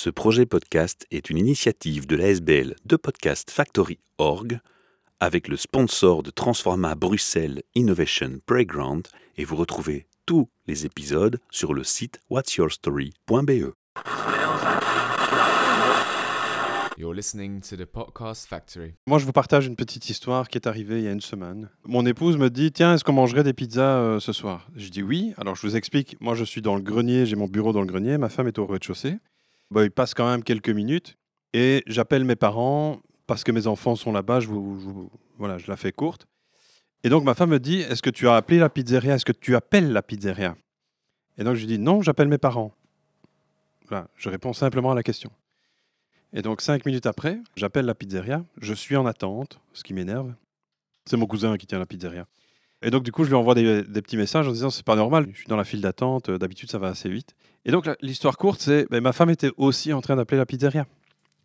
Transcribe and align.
Ce 0.00 0.10
projet 0.10 0.46
podcast 0.46 1.08
est 1.10 1.28
une 1.28 1.38
initiative 1.38 2.06
de 2.06 2.14
l'ASBL 2.14 2.76
de 2.84 2.94
Podcast 2.94 3.50
Factory 3.50 3.98
Org 4.18 4.60
avec 5.18 5.48
le 5.48 5.56
sponsor 5.56 6.22
de 6.22 6.30
Transforma 6.30 6.94
Bruxelles 6.94 7.64
Innovation 7.74 8.38
Playground 8.46 9.08
et 9.36 9.44
vous 9.44 9.56
retrouvez 9.56 10.06
tous 10.24 10.48
les 10.68 10.86
épisodes 10.86 11.40
sur 11.50 11.74
le 11.74 11.82
site 11.82 12.20
whatsyourstory.be. 12.30 13.74
You're 16.96 17.12
listening 17.12 17.60
to 17.62 17.76
the 17.76 17.84
Podcast 17.84 18.46
Factory. 18.46 18.94
Moi, 19.08 19.18
je 19.18 19.24
vous 19.24 19.32
partage 19.32 19.66
une 19.66 19.74
petite 19.74 20.08
histoire 20.08 20.46
qui 20.46 20.58
est 20.58 20.68
arrivée 20.68 20.98
il 20.98 21.04
y 21.06 21.08
a 21.08 21.12
une 21.12 21.20
semaine. 21.20 21.70
Mon 21.84 22.06
épouse 22.06 22.36
me 22.36 22.50
dit 22.50 22.70
Tiens, 22.70 22.94
est-ce 22.94 23.02
qu'on 23.02 23.14
mangerait 23.14 23.42
des 23.42 23.52
pizzas 23.52 23.98
euh, 23.98 24.20
ce 24.20 24.32
soir? 24.32 24.68
Je 24.76 24.90
dis 24.90 25.02
oui. 25.02 25.34
Alors, 25.38 25.56
je 25.56 25.66
vous 25.66 25.74
explique. 25.74 26.16
Moi, 26.20 26.36
je 26.36 26.44
suis 26.44 26.62
dans 26.62 26.76
le 26.76 26.82
grenier, 26.82 27.26
j'ai 27.26 27.34
mon 27.34 27.48
bureau 27.48 27.72
dans 27.72 27.80
le 27.80 27.86
grenier. 27.88 28.16
Ma 28.16 28.28
femme 28.28 28.46
est 28.46 28.60
au 28.60 28.66
rez-de-chaussée. 28.66 29.16
Bah, 29.70 29.84
il 29.84 29.90
passe 29.90 30.14
quand 30.14 30.28
même 30.28 30.42
quelques 30.42 30.70
minutes 30.70 31.16
et 31.52 31.82
j'appelle 31.86 32.24
mes 32.24 32.36
parents 32.36 33.00
parce 33.26 33.44
que 33.44 33.52
mes 33.52 33.66
enfants 33.66 33.96
sont 33.96 34.12
là-bas. 34.12 34.40
Je, 34.40 34.48
voilà, 35.36 35.58
je 35.58 35.68
la 35.68 35.76
fais 35.76 35.92
courte. 35.92 36.26
Et 37.04 37.08
donc, 37.10 37.24
ma 37.24 37.34
femme 37.34 37.50
me 37.50 37.60
dit 37.60 37.80
Est-ce 37.80 38.02
que 38.02 38.10
tu 38.10 38.28
as 38.28 38.36
appelé 38.36 38.58
la 38.58 38.68
pizzeria? 38.68 39.14
Est-ce 39.14 39.24
que 39.24 39.32
tu 39.32 39.54
appelles 39.54 39.92
la 39.92 40.02
pizzeria? 40.02 40.56
Et 41.36 41.44
donc, 41.44 41.54
je 41.54 41.66
dis 41.66 41.78
Non, 41.78 42.02
j'appelle 42.02 42.28
mes 42.28 42.38
parents. 42.38 42.72
Voilà, 43.88 44.08
je 44.16 44.28
réponds 44.28 44.52
simplement 44.52 44.90
à 44.90 44.94
la 44.94 45.02
question. 45.02 45.30
Et 46.32 46.42
donc, 46.42 46.60
cinq 46.60 46.84
minutes 46.84 47.06
après, 47.06 47.38
j'appelle 47.56 47.86
la 47.86 47.94
pizzeria. 47.94 48.44
Je 48.60 48.74
suis 48.74 48.96
en 48.96 49.06
attente, 49.06 49.60
ce 49.72 49.82
qui 49.82 49.94
m'énerve. 49.94 50.34
C'est 51.06 51.16
mon 51.16 51.26
cousin 51.26 51.56
qui 51.56 51.66
tient 51.66 51.78
la 51.78 51.86
pizzeria. 51.86 52.26
Et 52.82 52.90
donc, 52.90 53.02
du 53.02 53.10
coup, 53.10 53.24
je 53.24 53.28
lui 53.28 53.34
envoie 53.34 53.54
des, 53.54 53.82
petits 53.84 54.16
messages 54.16 54.46
en 54.46 54.52
disant 54.52 54.70
C'est 54.70 54.84
pas 54.84 54.96
normal, 54.96 55.28
je 55.32 55.38
suis 55.38 55.48
dans 55.48 55.56
la 55.56 55.64
file 55.64 55.80
d'attente, 55.80 56.28
euh, 56.28 56.38
d'habitude, 56.38 56.70
ça 56.70 56.78
va 56.78 56.88
assez 56.88 57.08
vite. 57.08 57.34
Et 57.64 57.70
donc, 57.72 57.88
l'histoire 58.00 58.36
courte, 58.36 58.60
c'est 58.60 58.86
ben, 58.90 59.02
ma 59.02 59.12
femme 59.12 59.30
était 59.30 59.50
aussi 59.56 59.92
en 59.92 60.00
train 60.00 60.16
d'appeler 60.16 60.38
la 60.38 60.46
pizzeria. 60.46 60.86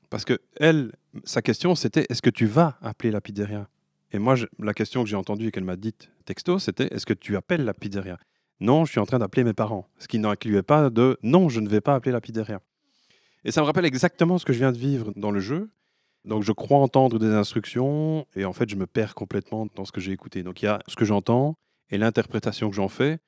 Parce 0.09 0.25
que, 0.25 0.39
elle, 0.57 0.91
sa 1.23 1.41
question, 1.41 1.73
c'était 1.75 2.05
Est-ce 2.09 2.21
que 2.21 2.29
tu 2.29 2.45
vas 2.45 2.77
appeler 2.81 3.11
la 3.11 3.19
pizzeria? 3.19 3.67
Et 4.11 4.19
moi, 4.19 4.35
la 4.59 4.73
question 4.75 5.03
que 5.03 5.09
j'ai 5.09 5.15
entendue 5.15 5.47
et 5.47 5.51
qu'elle 5.51 5.63
m'a 5.63 5.75
dite 5.75 6.11
texto, 6.25 6.59
c'était 6.59 6.93
Est-ce 6.93 7.05
que 7.05 7.15
tu 7.15 7.35
appelles 7.35 7.65
la 7.65 7.73
pizzeria? 7.73 8.19
Non, 8.59 8.85
je 8.85 8.91
suis 8.91 8.99
en 8.99 9.05
train 9.05 9.17
d'appeler 9.19 9.43
mes 9.43 9.53
parents. 9.53 9.89
Ce 9.97 10.07
qui 10.07 10.19
n'incluait 10.19 10.61
pas 10.61 10.91
de 10.91 11.17
Non, 11.23 11.49
je 11.49 11.59
ne 11.59 11.67
vais 11.67 11.81
pas 11.81 11.95
appeler 11.95 12.11
la 12.11 12.21
pizzeria. 12.21 12.61
Et 13.43 13.51
ça 13.51 13.61
me 13.61 13.65
rappelle 13.65 13.85
exactement 13.85 14.37
ce 14.37 14.45
que 14.45 14.53
je 14.53 14.59
viens 14.59 14.71
de 14.71 14.77
vivre 14.77 15.11
dans 15.15 15.31
le 15.31 15.39
jeu. 15.39 15.69
Donc 16.25 16.43
je 16.43 16.51
crois 16.51 16.77
entendre 16.77 17.19
des 17.19 17.33
instructions 17.33 18.25
et 18.35 18.45
en 18.45 18.53
fait 18.53 18.69
je 18.69 18.75
me 18.75 18.87
perds 18.87 19.15
complètement 19.15 19.67
dans 19.75 19.85
ce 19.85 19.91
que 19.91 20.01
j'ai 20.01 20.11
écouté. 20.11 20.43
Donc 20.43 20.61
il 20.61 20.65
y 20.65 20.67
a 20.67 20.79
ce 20.87 20.95
que 20.95 21.05
j'entends 21.05 21.55
et 21.89 21.97
l'interprétation 21.97 22.69
que 22.69 22.75
j'en 22.75 22.87
fais 22.87 23.19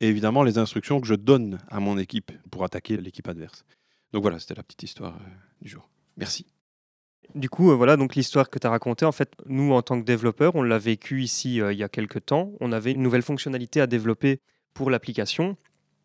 et 0.00 0.08
évidemment 0.08 0.42
les 0.42 0.58
instructions 0.58 1.00
que 1.00 1.06
je 1.06 1.14
donne 1.14 1.58
à 1.68 1.80
mon 1.80 1.98
équipe 1.98 2.32
pour 2.50 2.64
attaquer 2.64 2.96
l'équipe 2.96 3.28
adverse. 3.28 3.64
Donc 4.12 4.22
voilà, 4.22 4.38
c'était 4.38 4.54
la 4.54 4.62
petite 4.62 4.82
histoire 4.82 5.14
euh, 5.14 5.30
du 5.62 5.68
jour. 5.68 5.88
Merci. 6.16 6.46
Du 7.34 7.48
coup, 7.48 7.70
euh, 7.70 7.74
voilà, 7.74 7.96
donc 7.96 8.16
l'histoire 8.16 8.50
que 8.50 8.58
tu 8.58 8.66
as 8.66 8.70
racontée, 8.70 9.04
en 9.04 9.12
fait, 9.12 9.32
nous, 9.46 9.72
en 9.72 9.82
tant 9.82 10.00
que 10.00 10.04
développeurs, 10.04 10.56
on 10.56 10.62
l'a 10.62 10.78
vécu 10.78 11.22
ici 11.22 11.60
euh, 11.60 11.72
il 11.72 11.78
y 11.78 11.84
a 11.84 11.88
quelques 11.88 12.26
temps. 12.26 12.52
On 12.60 12.72
avait 12.72 12.92
une 12.92 13.02
nouvelle 13.02 13.22
fonctionnalité 13.22 13.80
à 13.80 13.86
développer 13.86 14.40
pour 14.74 14.90
l'application. 14.90 15.56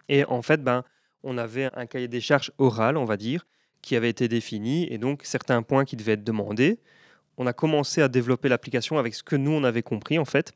Et 0.07 0.23
en 0.25 0.43
fait, 0.43 0.63
ben, 0.63 0.83
on 1.23 1.37
avait 1.37 1.69
un 1.73 1.87
cahier 1.87 2.07
des 2.07 2.21
charges 2.21 2.51
oral, 2.59 2.97
on 2.97 3.05
va 3.05 3.17
dire, 3.17 3.47
qui 3.85 3.95
avait 3.95 4.09
été 4.09 4.27
défini, 4.27 4.87
et 4.91 4.97
donc 4.97 5.21
certains 5.23 5.61
points 5.61 5.85
qui 5.85 5.95
devaient 5.95 6.13
être 6.13 6.23
demandés. 6.23 6.79
On 7.37 7.45
a 7.45 7.53
commencé 7.53 8.01
à 8.01 8.07
développer 8.07 8.49
l'application 8.49 8.97
avec 8.97 9.13
ce 9.13 9.23
que 9.23 9.35
nous, 9.35 9.51
on 9.51 9.63
avait 9.63 9.83
compris, 9.83 10.17
en 10.17 10.25
fait. 10.25 10.53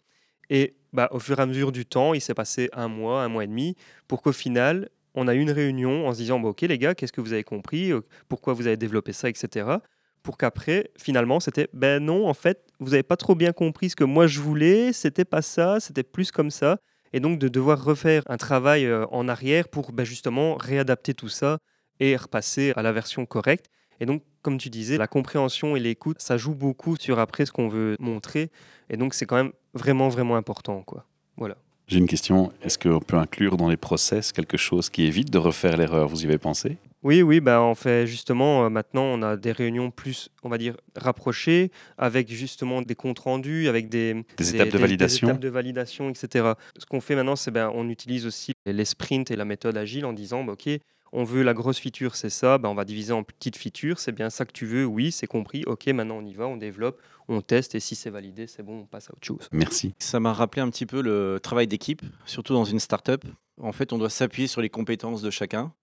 Et 0.49 0.73
bah, 0.94 1.09
au 1.11 1.19
fur 1.19 1.38
et 1.38 1.41
à 1.44 1.45
mesure 1.45 1.71
du 1.71 1.86
temps, 1.86 2.16
il 2.16 2.21
s'est 2.21 2.33
passé 2.33 2.69
un 2.73 2.88
mois, 2.88 3.21
un 3.23 3.30
mois 3.30 3.44
et 3.44 3.47
demi, 3.47 3.75
pour 4.08 4.23
qu'au 4.23 4.31
final, 4.31 4.89
on 5.13 5.27
a 5.27 5.36
eu 5.36 5.39
une 5.39 5.52
réunion 5.52 6.08
en 6.08 6.13
se 6.13 6.17
disant, 6.17 6.39
bah, 6.39 6.49
OK 6.49 6.61
les 6.61 6.80
gars, 6.80 6.95
qu'est-ce 6.95 7.13
que 7.13 7.21
vous 7.21 7.33
avez 7.33 7.44
compris? 7.44 7.91
Euh, 7.91 8.02
Pourquoi 8.30 8.53
vous 8.53 8.66
avez 8.66 8.77
développé 8.77 9.13
ça, 9.13 9.30
etc 9.30 9.77
pour 10.21 10.38
qu'après, 10.38 10.91
finalement, 10.97 11.39
c'était 11.39 11.69
ben 11.71 12.03
non, 12.03 12.27
en 12.27 12.33
fait, 12.33 12.67
vous 12.80 12.89
n'avez 12.89 13.03
pas 13.03 13.16
trop 13.16 13.36
bien 13.36 13.53
compris 13.53 13.89
ce 13.89 13.95
que 13.95 14.03
moi 14.03 14.27
je 14.27 14.41
voulais, 14.41 14.91
c'était 14.91 15.23
pas 15.25 15.41
ça, 15.41 15.80
c'était 15.80 16.04
plus 16.04 16.30
comme 16.30 16.52
ça. 16.52 16.77
Et 17.14 17.20
donc 17.20 17.39
de 17.39 17.48
devoir 17.48 17.83
refaire 17.83 18.23
un 18.27 18.37
travail 18.37 18.86
euh, 18.86 19.05
en 19.11 19.27
arrière 19.30 19.70
pour 19.70 19.93
ben, 19.93 20.04
justement 20.04 20.55
réadapter 20.55 21.14
tout 21.14 21.30
ça 21.30 21.59
et 21.99 22.15
repasser 22.15 22.73
à 22.76 22.82
la 22.82 22.92
version 22.92 23.26
correcte. 23.26 23.70
Et 23.99 24.05
donc, 24.05 24.23
comme 24.42 24.58
tu 24.58 24.70
disais, 24.70 24.98
la 24.98 25.08
compréhension 25.08 25.76
et 25.76 25.80
l'écoute, 25.80 26.21
ça 26.21 26.37
joue 26.37 26.55
beaucoup 26.55 26.95
sur 26.98 27.20
après 27.20 27.45
ce 27.45 27.52
qu'on 27.52 27.67
veut 27.67 27.98
montrer. 27.99 28.49
Et 28.89 28.98
donc, 28.98 29.14
c'est 29.14 29.26
quand 29.26 29.36
même 29.36 29.52
vraiment, 29.73 30.08
vraiment 30.10 30.36
important. 30.37 30.82
Quoi. 30.83 31.05
Voilà. 31.36 31.58
J'ai 31.87 31.98
une 31.98 32.08
question. 32.08 32.52
Est-ce 32.61 32.77
qu'on 32.77 32.99
peut 32.99 33.17
inclure 33.17 33.58
dans 33.58 33.67
les 33.67 33.76
process 33.77 34.32
quelque 34.32 34.58
chose 34.58 34.89
qui 34.89 35.04
évite 35.04 35.32
de 35.32 35.37
refaire 35.39 35.76
l'erreur? 35.76 36.08
Vous 36.08 36.21
y 36.23 36.27
avez 36.27 36.37
pensé? 36.37 36.77
Oui, 37.02 37.21
oui, 37.21 37.39
bah, 37.39 37.61
on 37.61 37.76
fait 37.76 38.05
justement, 38.08 38.66
euh, 38.66 38.70
maintenant, 38.70 39.04
on 39.04 39.21
a 39.21 39.37
des 39.37 39.52
réunions 39.54 39.89
plus, 39.89 40.30
on 40.43 40.49
va 40.49 40.58
dire, 40.58 40.76
rapprochées, 40.95 41.71
avec 41.98 42.30
justement 42.30 42.81
des 42.81 42.93
comptes 42.95 43.20
rendus, 43.20 43.67
avec 43.70 43.89
des, 43.89 44.23
Des 44.37 44.54
étapes 44.55 44.67
de 44.67 44.71
des- 44.73 44.77
validation. 44.77 45.27
Des 45.27 45.31
étapes 45.31 45.42
de 45.42 45.49
validation, 45.49 46.10
etc. 46.10 46.49
Ce 46.77 46.86
qu'on 46.86 47.02
fait 47.02 47.16
maintenant, 47.16 47.36
c'est 47.37 47.52
ben, 47.52 47.71
on 47.73 47.89
utilise 47.89 48.26
aussi 48.26 48.52
les 48.66 48.86
sprints 48.86 49.31
et 49.31 49.36
la 49.36 49.45
méthode 49.45 49.76
agile 49.77 50.05
en 50.05 50.14
disant, 50.14 50.43
bah, 50.43 50.54
OK, 50.54 50.70
on 51.11 51.23
veut 51.23 51.43
la 51.43 51.53
grosse 51.53 51.80
feature, 51.80 52.15
c'est 52.15 52.30
ça, 52.30 52.58
ben, 52.58 52.70
on 52.70 52.75
va 52.75 52.86
diviser 52.86 53.14
en 53.14 53.23
petites 53.23 53.58
features, 53.58 53.99
c'est 53.99 54.11
bien 54.11 54.30
ça 54.30 54.45
que 54.45 54.52
tu 54.52 54.65
veux, 54.65 54.86
oui, 54.86 55.11
c'est 55.11 55.27
compris, 55.27 55.64
OK, 55.65 55.87
maintenant 55.87 56.17
on 56.17 56.25
y 56.25 56.33
va, 56.33 56.47
on 56.47 56.58
développe, 56.58 57.02
on 57.27 57.42
teste, 57.42 57.75
et 57.75 57.80
si 57.80 57.95
c'est 57.95 58.09
validé, 58.09 58.47
c'est 58.47 58.64
bon, 58.64 58.81
on 58.81 58.86
passe 58.86 59.09
à 59.09 59.14
autre 59.14 59.25
chose. 59.25 59.48
Merci. 59.52 59.93
Ça 59.99 60.19
m'a 60.19 60.33
rappelé 60.33 60.61
un 60.61 60.69
petit 60.69 60.86
peu 60.86 61.02
le 61.02 61.39
travail 61.42 61.67
d'équipe, 61.67 62.02
surtout 62.25 62.53
dans 62.53 62.65
une 62.65 62.80
start-up. 62.80 63.23
En 63.61 63.71
fait, 63.71 63.93
on 63.93 63.98
doit 63.98 64.09
s'appuyer 64.09 64.48
sur 64.48 64.61
les 64.61 64.69
compétences 64.69 65.21
de 65.21 65.30
chacun 65.30 65.73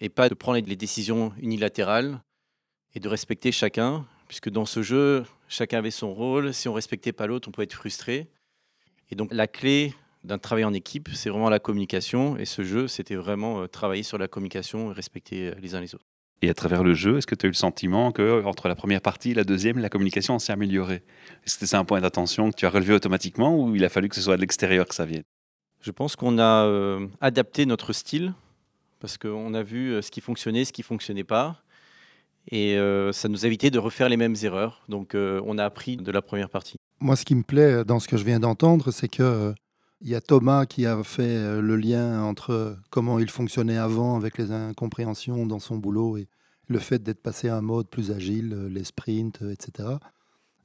et 0.00 0.08
pas 0.08 0.28
de 0.28 0.34
prendre 0.34 0.58
les 0.66 0.76
décisions 0.76 1.32
unilatérales 1.40 2.22
et 2.94 3.00
de 3.00 3.08
respecter 3.08 3.52
chacun, 3.52 4.06
puisque 4.28 4.48
dans 4.48 4.64
ce 4.64 4.82
jeu, 4.82 5.24
chacun 5.48 5.78
avait 5.78 5.90
son 5.90 6.14
rôle. 6.14 6.54
Si 6.54 6.68
on 6.68 6.72
respectait 6.72 7.12
pas 7.12 7.26
l'autre, 7.26 7.48
on 7.48 7.52
pouvait 7.52 7.64
être 7.64 7.74
frustré. 7.74 8.28
Et 9.10 9.16
donc, 9.16 9.28
la 9.32 9.46
clé 9.46 9.94
d'un 10.24 10.38
travail 10.38 10.64
en 10.64 10.72
équipe, 10.72 11.08
c'est 11.12 11.30
vraiment 11.30 11.50
la 11.50 11.58
communication. 11.58 12.36
Et 12.36 12.44
ce 12.44 12.62
jeu, 12.62 12.88
c'était 12.88 13.14
vraiment 13.14 13.62
euh, 13.62 13.66
travailler 13.66 14.02
sur 14.02 14.18
la 14.18 14.28
communication 14.28 14.90
et 14.90 14.94
respecter 14.94 15.48
euh, 15.48 15.54
les 15.60 15.74
uns 15.74 15.80
les 15.80 15.94
autres. 15.94 16.04
Et 16.42 16.48
à 16.48 16.54
travers 16.54 16.82
le 16.82 16.94
jeu, 16.94 17.18
est-ce 17.18 17.26
que 17.26 17.34
tu 17.34 17.46
as 17.46 17.48
eu 17.48 17.50
le 17.50 17.56
sentiment 17.56 18.12
que 18.12 18.42
entre 18.44 18.68
la 18.68 18.74
première 18.74 19.02
partie 19.02 19.32
et 19.32 19.34
la 19.34 19.44
deuxième, 19.44 19.78
la 19.78 19.90
communication 19.90 20.38
s'est 20.38 20.52
améliorée? 20.52 21.02
Est-ce 21.44 21.58
que 21.58 21.66
c'est 21.66 21.76
un 21.76 21.84
point 21.84 22.00
d'attention 22.00 22.50
que 22.50 22.56
tu 22.56 22.64
as 22.64 22.70
relevé 22.70 22.94
automatiquement 22.94 23.58
ou 23.58 23.76
il 23.76 23.84
a 23.84 23.90
fallu 23.90 24.08
que 24.08 24.14
ce 24.14 24.22
soit 24.22 24.36
de 24.36 24.40
l'extérieur 24.40 24.86
que 24.86 24.94
ça 24.94 25.04
vienne? 25.04 25.24
Je 25.82 25.90
pense 25.90 26.16
qu'on 26.16 26.38
a 26.38 26.64
euh, 26.64 27.06
adapté 27.20 27.66
notre 27.66 27.92
style 27.92 28.32
parce 29.00 29.18
qu'on 29.18 29.52
a 29.52 29.62
vu 29.62 30.02
ce 30.02 30.10
qui 30.10 30.20
fonctionnait, 30.22 30.64
ce 30.64 30.72
qui 30.72 30.82
fonctionnait 30.82 31.24
pas. 31.24 31.62
Et 32.50 32.76
euh, 32.76 33.12
ça 33.12 33.28
nous 33.28 33.44
a 33.44 33.46
évité 33.46 33.70
de 33.70 33.78
refaire 33.78 34.08
les 34.08 34.16
mêmes 34.16 34.36
erreurs. 34.42 34.82
Donc 34.88 35.14
euh, 35.14 35.40
on 35.44 35.58
a 35.58 35.64
appris 35.64 35.96
de 35.96 36.10
la 36.10 36.22
première 36.22 36.50
partie. 36.50 36.76
Moi, 37.00 37.16
ce 37.16 37.24
qui 37.24 37.34
me 37.34 37.42
plaît 37.42 37.84
dans 37.84 38.00
ce 38.00 38.08
que 38.08 38.16
je 38.16 38.24
viens 38.24 38.40
d'entendre, 38.40 38.90
c'est 38.90 39.08
que 39.08 39.22
euh, 39.22 39.52
il 40.02 40.08
y 40.08 40.14
a 40.14 40.20
Thomas 40.20 40.66
qui 40.66 40.86
a 40.86 41.02
fait 41.02 41.36
euh, 41.36 41.60
le 41.60 41.76
lien 41.76 42.22
entre 42.22 42.76
comment 42.90 43.18
il 43.18 43.30
fonctionnait 43.30 43.76
avant 43.76 44.16
avec 44.16 44.38
les 44.38 44.50
incompréhensions 44.50 45.46
dans 45.46 45.58
son 45.58 45.76
boulot 45.76 46.16
et 46.16 46.28
le 46.68 46.78
fait 46.78 47.02
d'être 47.02 47.22
passé 47.22 47.48
à 47.48 47.56
un 47.56 47.60
mode 47.60 47.88
plus 47.88 48.10
agile, 48.10 48.54
euh, 48.54 48.68
les 48.68 48.84
sprints, 48.84 49.42
euh, 49.42 49.52
etc. 49.52 49.88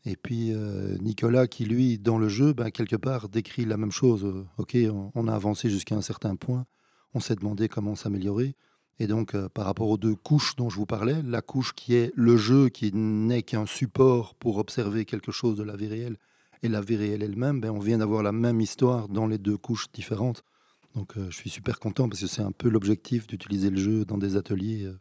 Et 0.05 0.15
puis 0.15 0.53
Nicolas 1.01 1.47
qui, 1.47 1.65
lui, 1.65 1.97
dans 1.97 2.19
le 2.19 2.29
jeu, 2.29 2.53
ben, 2.53 2.69
quelque 2.69 2.95
part, 2.95 3.27
décrit 3.27 3.65
la 3.65 3.75
même 3.75 3.91
chose. 3.91 4.45
Ok, 4.59 4.77
on, 5.15 5.27
a 5.27 5.33
avancé 5.33 5.67
jusqu'à 5.67 5.95
un 5.95 6.03
certain 6.03 6.35
point, 6.35 6.67
on 7.15 7.19
s'est 7.19 7.33
demandé 7.33 7.67
comment 7.67 7.95
s'améliorer. 7.95 8.53
Et 8.99 9.07
donc, 9.07 9.35
par 9.47 9.65
rapport 9.65 9.89
aux 9.89 9.97
deux 9.97 10.13
couches 10.13 10.55
dont 10.57 10.69
je 10.69 10.75
vous 10.75 10.85
parlais, 10.85 11.23
la 11.23 11.41
couche 11.41 11.73
qui 11.73 11.95
est 11.95 12.11
le 12.13 12.37
jeu, 12.37 12.69
qui 12.69 12.91
n'est 12.93 13.41
qu'un 13.41 13.65
support 13.65 14.35
pour 14.35 14.57
observer 14.57 15.05
quelque 15.05 15.31
chose 15.31 15.57
de 15.57 15.63
la 15.63 15.75
vie 15.75 15.87
réelle, 15.87 16.17
et 16.65 16.67
la 16.67 16.81
vie 16.81 16.95
réelle 16.95 17.23
elle-même, 17.23 17.61
ben, 17.61 17.69
on 17.69 17.79
vient 17.79 17.99
d'avoir 17.99 18.23
la 18.23 18.31
même 18.31 18.59
histoire 18.59 19.07
dans 19.07 19.27
les 19.27 19.37
deux 19.37 19.57
couches 19.57 19.85
différentes. 19.93 20.43
Donc, 20.95 21.17
euh, 21.17 21.27
je 21.29 21.35
suis 21.35 21.49
super 21.49 21.79
content 21.79 22.09
parce 22.09 22.21
que 22.21 22.27
c'est 22.27 22.41
un 22.41 22.51
peu 22.51 22.69
l'objectif 22.69 23.27
d'utiliser 23.27 23.69
le 23.69 23.77
jeu 23.77 24.05
dans 24.05 24.17
des 24.17 24.35
ateliers 24.35 24.85
euh, 24.85 24.97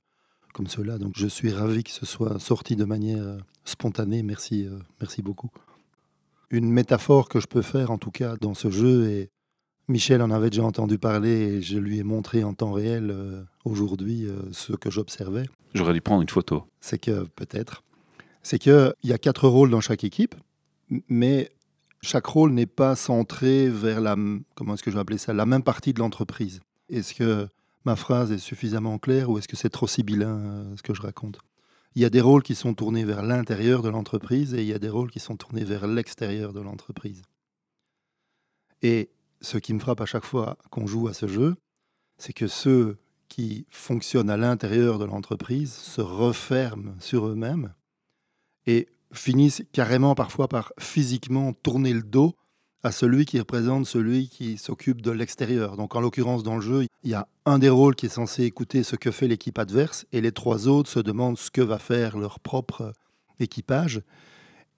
comme 0.53 0.67
cela. 0.67 0.99
Donc, 0.99 1.15
je 1.17 1.27
suis 1.27 1.51
ravi 1.51 1.83
que 1.83 1.91
ce 1.91 2.05
soit 2.05 2.39
sorti 2.39 2.77
de 2.77 2.85
manière 2.85 3.23
euh, 3.23 3.39
spontanée. 3.65 4.23
Merci, 4.23 4.69
merci 5.01 5.23
beaucoup. 5.23 5.51
Une 6.51 6.71
métaphore 6.71 7.29
que 7.29 7.41
je 7.41 7.47
peux 7.47 7.63
faire, 7.63 7.91
en 7.91 7.99
tout 7.99 8.11
cas, 8.11 8.37
dans 8.37 8.55
ce 8.55 8.71
jeu, 8.71 9.09
et 9.09 9.31
Michel 9.89 10.21
en 10.21 10.31
avait 10.31 10.51
déjà 10.51 10.65
entendu 10.65 10.99
parler, 10.99 11.31
et 11.31 11.63
je 11.63 11.79
lui 11.79 11.99
ai 11.99 12.03
montré 12.05 12.45
en 12.45 12.53
temps 12.53 12.73
réel 12.73 13.13
aujourd'hui 13.65 14.29
ce 14.53 14.75
que 14.75 14.91
j'observais 14.91 15.45
J'aurais 15.73 15.95
dû 15.95 16.01
prendre 16.01 16.23
une 16.23 16.29
photo. 16.29 16.65
c'est 16.81 16.99
que 16.99 17.25
peut-être, 17.35 17.83
c'est 18.43 18.59
qu'il 18.59 18.93
y 19.03 19.13
a 19.13 19.19
quatre 19.19 19.49
rôles 19.49 19.71
dans 19.71 19.81
chaque 19.81 20.05
équipe, 20.05 20.35
mais 21.09 21.51
chaque 22.05 22.27
rôle 22.27 22.53
n'est 22.53 22.67
pas 22.67 22.97
centré 22.97 23.69
vers 23.69 24.01
la, 24.01 24.17
comment 24.55 24.75
est-ce 24.75 24.83
que 24.83 24.91
je 24.91 24.99
appeler 24.99 25.19
ça, 25.19 25.33
la 25.33 25.47
même 25.47 25.63
partie 25.63 25.93
de 25.93 25.99
l'entreprise. 25.99 26.61
Est-ce 26.89 27.15
que 27.15 27.49
ma 27.85 27.97
phrase 27.97 28.31
est 28.33 28.39
suffisamment 28.39 28.99
claire 28.99 29.31
ou 29.31 29.39
est-ce 29.39 29.49
que 29.49 29.57
c'est 29.57 29.71
trop 29.71 29.87
sibyllin 29.87 30.39
euh, 30.39 30.77
ce 30.77 30.83
que 30.83 30.95
je 30.95 31.03
raconte? 31.03 31.39
Il 31.95 32.03
y 32.03 32.05
a 32.05 32.11
des 32.11 32.21
rôles 32.21 32.43
qui 32.43 32.55
sont 32.55 32.75
tournés 32.75 33.05
vers 33.05 33.23
l'intérieur 33.23 33.83
de 33.83 33.89
l'entreprise 33.89 34.55
et 34.55 34.63
il 34.63 34.67
y 34.67 34.75
a 34.75 34.79
des 34.79 34.89
rôles 34.89 35.11
qui 35.11 35.21
sont 35.21 35.37
tournés 35.37 35.65
vers 35.65 35.87
l'extérieur 35.87 36.53
de 36.53 36.61
l'entreprise. 36.61 37.23
Et 38.83 39.11
ce 39.41 39.59
qui 39.59 39.73
me 39.75 39.79
frappe 39.79 40.01
à 40.01 40.07
chaque 40.07 40.25
fois 40.25 40.59
qu'on 40.71 40.87
joue 40.87 41.09
à 41.09 41.15
ce 41.15 41.29
jeu, 41.29 41.57
c'est 42.19 42.33
que 42.33 42.47
ceux 42.47 42.99
qui 43.29 43.67
fonctionnent 43.71 44.31
à 44.31 44.37
l'intérieur 44.37 44.99
de 44.99 45.05
l'entreprise 45.05 45.73
se 45.73 46.01
referment 46.01 46.95
sur 46.99 47.27
eux-mêmes 47.27 47.73
et 48.67 48.89
finissent 49.15 49.63
carrément 49.73 50.15
parfois 50.15 50.49
par 50.49 50.73
physiquement 50.79 51.53
tourner 51.53 51.93
le 51.93 52.03
dos 52.03 52.35
à 52.83 52.93
celui 52.93 53.25
qui 53.25 53.39
représente 53.39 53.87
celui 53.87 54.29
qui 54.29 54.59
s'occupe 54.59 55.01
de 55.01 55.11
l'extérieur. 55.11 55.77
Donc 55.77 55.97
en 55.97 56.01
l'occurrence 56.01 56.43
dans 56.43 56.57
le 56.57 56.61
jeu, 56.61 56.87
il 57.03 57.11
y 57.11 57.15
a 57.15 57.27
un 57.47 57.59
des 57.59 57.71
rôles 57.71 57.95
qui 57.95 58.07
est 58.07 58.11
censé 58.11 58.45
écouter 58.45 58.83
ce 58.83 58.95
que 58.95 59.11
fait 59.11 59.27
l'équipe 59.27 59.59
adverse 59.59 60.05
et 60.13 60.21
les 60.21 60.33
trois 60.33 60.69
autres 60.69 60.91
se 60.91 61.01
demandent 61.01 61.39
ce 61.39 61.51
que 61.51 61.63
va 61.63 61.79
faire 61.79 62.19
leur 62.19 62.41
propre 62.41 62.93
équipage. 63.41 64.03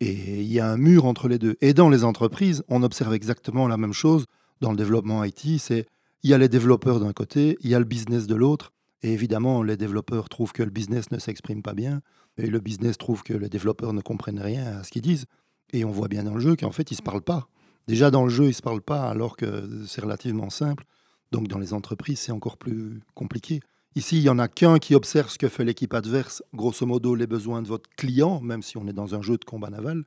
Et 0.00 0.42
il 0.42 0.52
y 0.52 0.60
a 0.60 0.70
un 0.70 0.76
mur 0.76 1.04
entre 1.04 1.26
les 1.26 1.38
deux. 1.38 1.56
Et 1.60 1.74
dans 1.74 1.88
les 1.88 2.04
entreprises, 2.04 2.62
on 2.68 2.82
observe 2.82 3.12
exactement 3.12 3.66
la 3.66 3.76
même 3.76 3.92
chose. 3.92 4.26
Dans 4.60 4.70
le 4.70 4.76
développement 4.76 5.24
IT, 5.24 5.58
c'est 5.58 5.86
il 6.22 6.30
y 6.30 6.34
a 6.34 6.38
les 6.38 6.48
développeurs 6.48 7.00
d'un 7.00 7.12
côté, 7.12 7.56
il 7.60 7.70
y 7.70 7.74
a 7.74 7.78
le 7.78 7.84
business 7.84 8.26
de 8.26 8.34
l'autre. 8.34 8.72
Et 9.02 9.12
évidemment, 9.12 9.62
les 9.62 9.76
développeurs 9.76 10.28
trouvent 10.28 10.52
que 10.52 10.62
le 10.62 10.70
business 10.70 11.10
ne 11.10 11.18
s'exprime 11.18 11.62
pas 11.62 11.74
bien. 11.74 12.00
Et 12.38 12.46
le 12.46 12.60
business 12.60 12.98
trouve 12.98 13.22
que 13.22 13.34
les 13.34 13.48
développeurs 13.48 13.92
ne 13.92 14.00
comprennent 14.00 14.40
rien 14.40 14.78
à 14.78 14.82
ce 14.82 14.90
qu'ils 14.90 15.02
disent. 15.02 15.26
Et 15.72 15.84
on 15.84 15.90
voit 15.90 16.08
bien 16.08 16.24
dans 16.24 16.34
le 16.34 16.40
jeu 16.40 16.56
qu'en 16.56 16.72
fait, 16.72 16.90
ils 16.90 16.94
ne 16.94 16.98
se 16.98 17.02
parlent 17.02 17.22
pas. 17.22 17.48
Déjà 17.88 18.10
dans 18.10 18.24
le 18.24 18.30
jeu, 18.30 18.44
ils 18.44 18.48
ne 18.48 18.52
se 18.52 18.62
parlent 18.62 18.82
pas 18.82 19.08
alors 19.08 19.36
que 19.36 19.84
c'est 19.86 20.00
relativement 20.00 20.50
simple. 20.50 20.84
Donc 21.32 21.48
dans 21.48 21.58
les 21.58 21.72
entreprises, 21.72 22.20
c'est 22.20 22.32
encore 22.32 22.56
plus 22.56 23.00
compliqué. 23.14 23.60
Ici, 23.94 24.18
il 24.18 24.22
n'y 24.22 24.28
en 24.28 24.38
a 24.38 24.48
qu'un 24.48 24.78
qui 24.78 24.94
observe 24.94 25.30
ce 25.30 25.38
que 25.38 25.48
fait 25.48 25.64
l'équipe 25.64 25.94
adverse, 25.94 26.42
grosso 26.52 26.84
modo 26.84 27.14
les 27.14 27.26
besoins 27.26 27.62
de 27.62 27.68
votre 27.68 27.88
client, 27.96 28.40
même 28.40 28.62
si 28.62 28.76
on 28.76 28.86
est 28.86 28.92
dans 28.92 29.14
un 29.14 29.22
jeu 29.22 29.38
de 29.38 29.44
combat 29.44 29.70
naval. 29.70 30.04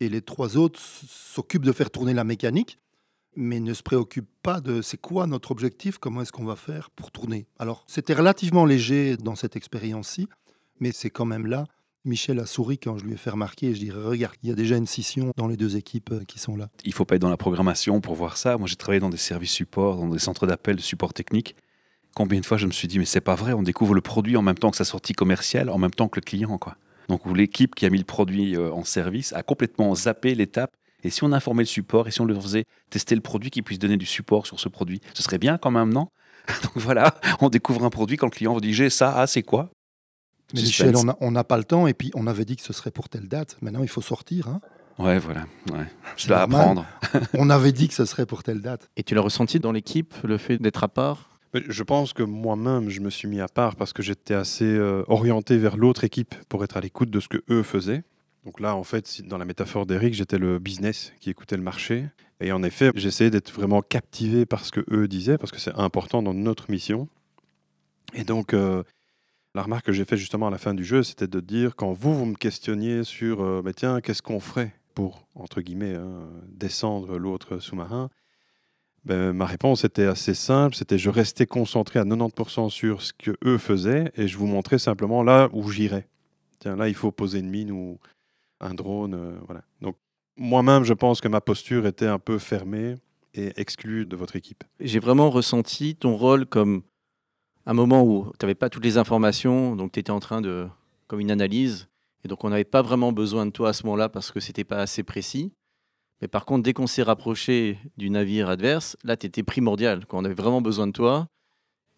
Et 0.00 0.08
les 0.08 0.22
trois 0.22 0.56
autres 0.56 0.80
s'occupent 0.80 1.64
de 1.64 1.72
faire 1.72 1.90
tourner 1.90 2.14
la 2.14 2.24
mécanique, 2.24 2.78
mais 3.36 3.60
ne 3.60 3.74
se 3.74 3.82
préoccupent 3.82 4.30
pas 4.42 4.60
de 4.60 4.82
c'est 4.82 5.00
quoi 5.00 5.26
notre 5.26 5.50
objectif, 5.50 5.98
comment 5.98 6.22
est-ce 6.22 6.32
qu'on 6.32 6.44
va 6.44 6.56
faire 6.56 6.90
pour 6.90 7.10
tourner. 7.10 7.46
Alors, 7.58 7.84
c'était 7.86 8.14
relativement 8.14 8.64
léger 8.64 9.16
dans 9.16 9.36
cette 9.36 9.56
expérience-ci, 9.56 10.28
mais 10.80 10.92
c'est 10.92 11.10
quand 11.10 11.24
même 11.24 11.46
là 11.46 11.64
Michel 12.04 12.40
a 12.40 12.46
souri 12.46 12.78
quand 12.78 12.98
je 12.98 13.04
lui 13.04 13.14
ai 13.14 13.16
fait 13.16 13.30
remarquer. 13.30 13.68
Et 13.68 13.74
je 13.74 13.80
dirais, 13.80 14.02
regarde, 14.02 14.34
il 14.42 14.48
y 14.48 14.52
a 14.52 14.54
déjà 14.54 14.76
une 14.76 14.86
scission 14.86 15.32
dans 15.36 15.46
les 15.46 15.56
deux 15.56 15.76
équipes 15.76 16.10
euh, 16.12 16.24
qui 16.26 16.38
sont 16.38 16.56
là. 16.56 16.68
Il 16.84 16.92
faut 16.92 17.04
pas 17.04 17.16
être 17.16 17.22
dans 17.22 17.30
la 17.30 17.36
programmation 17.36 18.00
pour 18.00 18.14
voir 18.14 18.36
ça. 18.36 18.58
Moi, 18.58 18.66
j'ai 18.66 18.76
travaillé 18.76 19.00
dans 19.00 19.10
des 19.10 19.16
services 19.16 19.52
support, 19.52 19.96
dans 19.96 20.08
des 20.08 20.18
centres 20.18 20.46
d'appel 20.46 20.76
de 20.76 20.80
support 20.80 21.14
technique. 21.14 21.54
Combien 22.14 22.40
de 22.40 22.46
fois 22.46 22.58
je 22.58 22.66
me 22.66 22.72
suis 22.72 22.88
dit, 22.88 22.98
mais 22.98 23.04
c'est 23.04 23.20
pas 23.20 23.36
vrai, 23.36 23.52
on 23.52 23.62
découvre 23.62 23.94
le 23.94 24.02
produit 24.02 24.36
en 24.36 24.42
même 24.42 24.58
temps 24.58 24.70
que 24.70 24.76
sa 24.76 24.84
sortie 24.84 25.14
commerciale, 25.14 25.70
en 25.70 25.78
même 25.78 25.92
temps 25.92 26.08
que 26.08 26.20
le 26.20 26.24
client, 26.24 26.58
quoi. 26.58 26.76
Donc, 27.08 27.22
l'équipe 27.34 27.74
qui 27.74 27.86
a 27.86 27.90
mis 27.90 27.98
le 27.98 28.04
produit 28.04 28.56
euh, 28.56 28.72
en 28.72 28.84
service 28.84 29.32
a 29.32 29.42
complètement 29.42 29.94
zappé 29.94 30.34
l'étape. 30.34 30.76
Et 31.02 31.10
si 31.10 31.24
on 31.24 31.32
informait 31.32 31.62
le 31.62 31.68
support 31.68 32.08
et 32.08 32.10
si 32.10 32.20
on 32.20 32.24
leur 32.24 32.42
faisait 32.42 32.64
tester 32.90 33.14
le 33.14 33.20
produit 33.20 33.50
qui 33.50 33.62
puisse 33.62 33.78
donner 33.78 33.96
du 33.96 34.06
support 34.06 34.46
sur 34.46 34.60
ce 34.60 34.68
produit, 34.68 35.00
ce 35.14 35.22
serait 35.22 35.38
bien 35.38 35.58
quand 35.58 35.70
même, 35.70 35.92
non? 35.92 36.08
Donc 36.62 36.72
voilà, 36.76 37.14
on 37.40 37.48
découvre 37.48 37.84
un 37.84 37.90
produit 37.90 38.16
quand 38.16 38.26
le 38.26 38.32
client 38.32 38.52
vous 38.52 38.60
dit 38.60 38.72
j'ai 38.72 38.90
ça, 38.90 39.14
ah 39.16 39.26
c'est 39.26 39.42
quoi? 39.42 39.70
Mais 40.54 40.60
Michel, 40.60 40.94
on 41.20 41.30
n'a 41.30 41.44
pas 41.44 41.56
le 41.56 41.64
temps 41.64 41.86
et 41.86 41.94
puis 41.94 42.10
on 42.14 42.26
avait 42.26 42.44
dit 42.44 42.56
que 42.56 42.62
ce 42.62 42.72
serait 42.72 42.90
pour 42.90 43.08
telle 43.08 43.28
date. 43.28 43.56
Maintenant, 43.62 43.82
il 43.82 43.88
faut 43.88 44.02
sortir. 44.02 44.48
Hein 44.48 44.60
ouais, 44.98 45.18
voilà. 45.18 45.46
Ouais. 45.72 45.86
Je 46.16 46.28
dois 46.28 46.42
apprendre. 46.42 46.84
on 47.34 47.48
avait 47.48 47.72
dit 47.72 47.88
que 47.88 47.94
ce 47.94 48.04
serait 48.04 48.26
pour 48.26 48.42
telle 48.42 48.60
date. 48.60 48.90
Et 48.96 49.02
tu 49.02 49.14
l'as 49.14 49.22
ressenti 49.22 49.60
dans 49.60 49.72
l'équipe, 49.72 50.14
le 50.24 50.36
fait 50.36 50.58
d'être 50.58 50.84
à 50.84 50.88
part? 50.88 51.30
Je 51.54 51.82
pense 51.82 52.12
que 52.12 52.22
moi-même, 52.22 52.88
je 52.88 53.00
me 53.00 53.10
suis 53.10 53.28
mis 53.28 53.40
à 53.40 53.48
part 53.48 53.76
parce 53.76 53.92
que 53.92 54.02
j'étais 54.02 54.34
assez 54.34 54.64
euh, 54.64 55.04
orienté 55.06 55.58
vers 55.58 55.76
l'autre 55.76 56.04
équipe 56.04 56.34
pour 56.48 56.64
être 56.64 56.78
à 56.78 56.80
l'écoute 56.80 57.10
de 57.10 57.20
ce 57.20 57.28
que 57.28 57.42
eux 57.50 57.62
faisaient. 57.62 58.04
Donc 58.44 58.58
là, 58.58 58.74
en 58.74 58.82
fait, 58.82 59.22
dans 59.22 59.38
la 59.38 59.44
métaphore 59.44 59.86
d'Eric, 59.86 60.14
j'étais 60.14 60.38
le 60.38 60.58
business 60.58 61.12
qui 61.20 61.30
écoutait 61.30 61.56
le 61.56 61.62
marché. 61.62 62.06
Et 62.40 62.50
en 62.50 62.62
effet, 62.62 62.90
j'essayais 62.94 63.30
d'être 63.30 63.52
vraiment 63.52 63.82
captivé 63.82 64.46
par 64.46 64.64
ce 64.64 64.72
que 64.72 64.84
eux 64.90 65.06
disaient, 65.06 65.38
parce 65.38 65.52
que 65.52 65.60
c'est 65.60 65.74
important 65.76 66.22
dans 66.22 66.34
notre 66.34 66.70
mission. 66.70 67.08
Et 68.14 68.24
donc, 68.24 68.52
euh, 68.52 68.82
la 69.54 69.62
remarque 69.62 69.86
que 69.86 69.92
j'ai 69.92 70.04
faite 70.04 70.18
justement 70.18 70.48
à 70.48 70.50
la 70.50 70.58
fin 70.58 70.74
du 70.74 70.84
jeu, 70.84 71.04
c'était 71.04 71.28
de 71.28 71.38
dire, 71.38 71.76
quand 71.76 71.92
vous, 71.92 72.14
vous 72.14 72.26
me 72.26 72.34
questionniez 72.34 73.04
sur, 73.04 73.42
euh, 73.42 73.62
tiens, 73.76 74.00
qu'est-ce 74.00 74.22
qu'on 74.22 74.40
ferait 74.40 74.74
pour, 74.94 75.26
entre 75.36 75.60
guillemets, 75.60 75.94
hein, 75.94 76.28
descendre 76.48 77.18
l'autre 77.18 77.58
sous-marin, 77.58 78.10
ben, 79.04 79.32
ma 79.32 79.46
réponse 79.46 79.84
était 79.84 80.06
assez 80.06 80.34
simple, 80.34 80.76
c'était 80.76 80.98
je 80.98 81.10
restais 81.10 81.46
concentré 81.46 81.98
à 81.98 82.04
90% 82.04 82.70
sur 82.70 83.02
ce 83.02 83.12
que 83.12 83.32
eux 83.44 83.58
faisaient 83.58 84.12
et 84.16 84.28
je 84.28 84.38
vous 84.38 84.46
montrais 84.46 84.78
simplement 84.78 85.22
là 85.24 85.48
où 85.52 85.68
j'irais. 85.70 86.06
Tiens, 86.60 86.76
là, 86.76 86.88
il 86.88 86.94
faut 86.94 87.10
poser 87.10 87.40
une 87.40 87.50
mine 87.50 87.72
ou 87.72 87.98
un 88.62 88.74
drone, 88.74 89.14
euh, 89.14 89.38
voilà. 89.46 89.62
Donc, 89.80 89.96
moi-même, 90.36 90.84
je 90.84 90.94
pense 90.94 91.20
que 91.20 91.28
ma 91.28 91.40
posture 91.40 91.86
était 91.86 92.06
un 92.06 92.18
peu 92.18 92.38
fermée 92.38 92.96
et 93.34 93.52
exclue 93.60 94.06
de 94.06 94.16
votre 94.16 94.36
équipe. 94.36 94.64
J'ai 94.80 94.98
vraiment 94.98 95.30
ressenti 95.30 95.96
ton 95.96 96.16
rôle 96.16 96.46
comme 96.46 96.82
un 97.66 97.74
moment 97.74 98.02
où 98.02 98.32
tu 98.38 98.44
n'avais 98.44 98.54
pas 98.54 98.70
toutes 98.70 98.84
les 98.84 98.98
informations, 98.98 99.76
donc 99.76 99.92
tu 99.92 100.00
étais 100.00 100.10
en 100.10 100.20
train 100.20 100.40
de, 100.40 100.66
comme 101.06 101.20
une 101.20 101.30
analyse, 101.30 101.88
et 102.24 102.28
donc 102.28 102.44
on 102.44 102.50
n'avait 102.50 102.64
pas 102.64 102.82
vraiment 102.82 103.12
besoin 103.12 103.46
de 103.46 103.50
toi 103.50 103.70
à 103.70 103.72
ce 103.72 103.84
moment-là 103.84 104.08
parce 104.08 104.30
que 104.32 104.40
c'était 104.40 104.64
pas 104.64 104.78
assez 104.78 105.02
précis. 105.02 105.52
Mais 106.20 106.28
par 106.28 106.44
contre, 106.44 106.62
dès 106.62 106.72
qu'on 106.72 106.86
s'est 106.86 107.02
rapproché 107.02 107.78
du 107.96 108.08
navire 108.08 108.48
adverse, 108.48 108.96
là, 109.02 109.16
tu 109.16 109.26
étais 109.26 109.42
primordial, 109.42 110.06
quand 110.06 110.18
on 110.18 110.24
avait 110.24 110.34
vraiment 110.34 110.62
besoin 110.62 110.86
de 110.86 110.92
toi, 110.92 111.26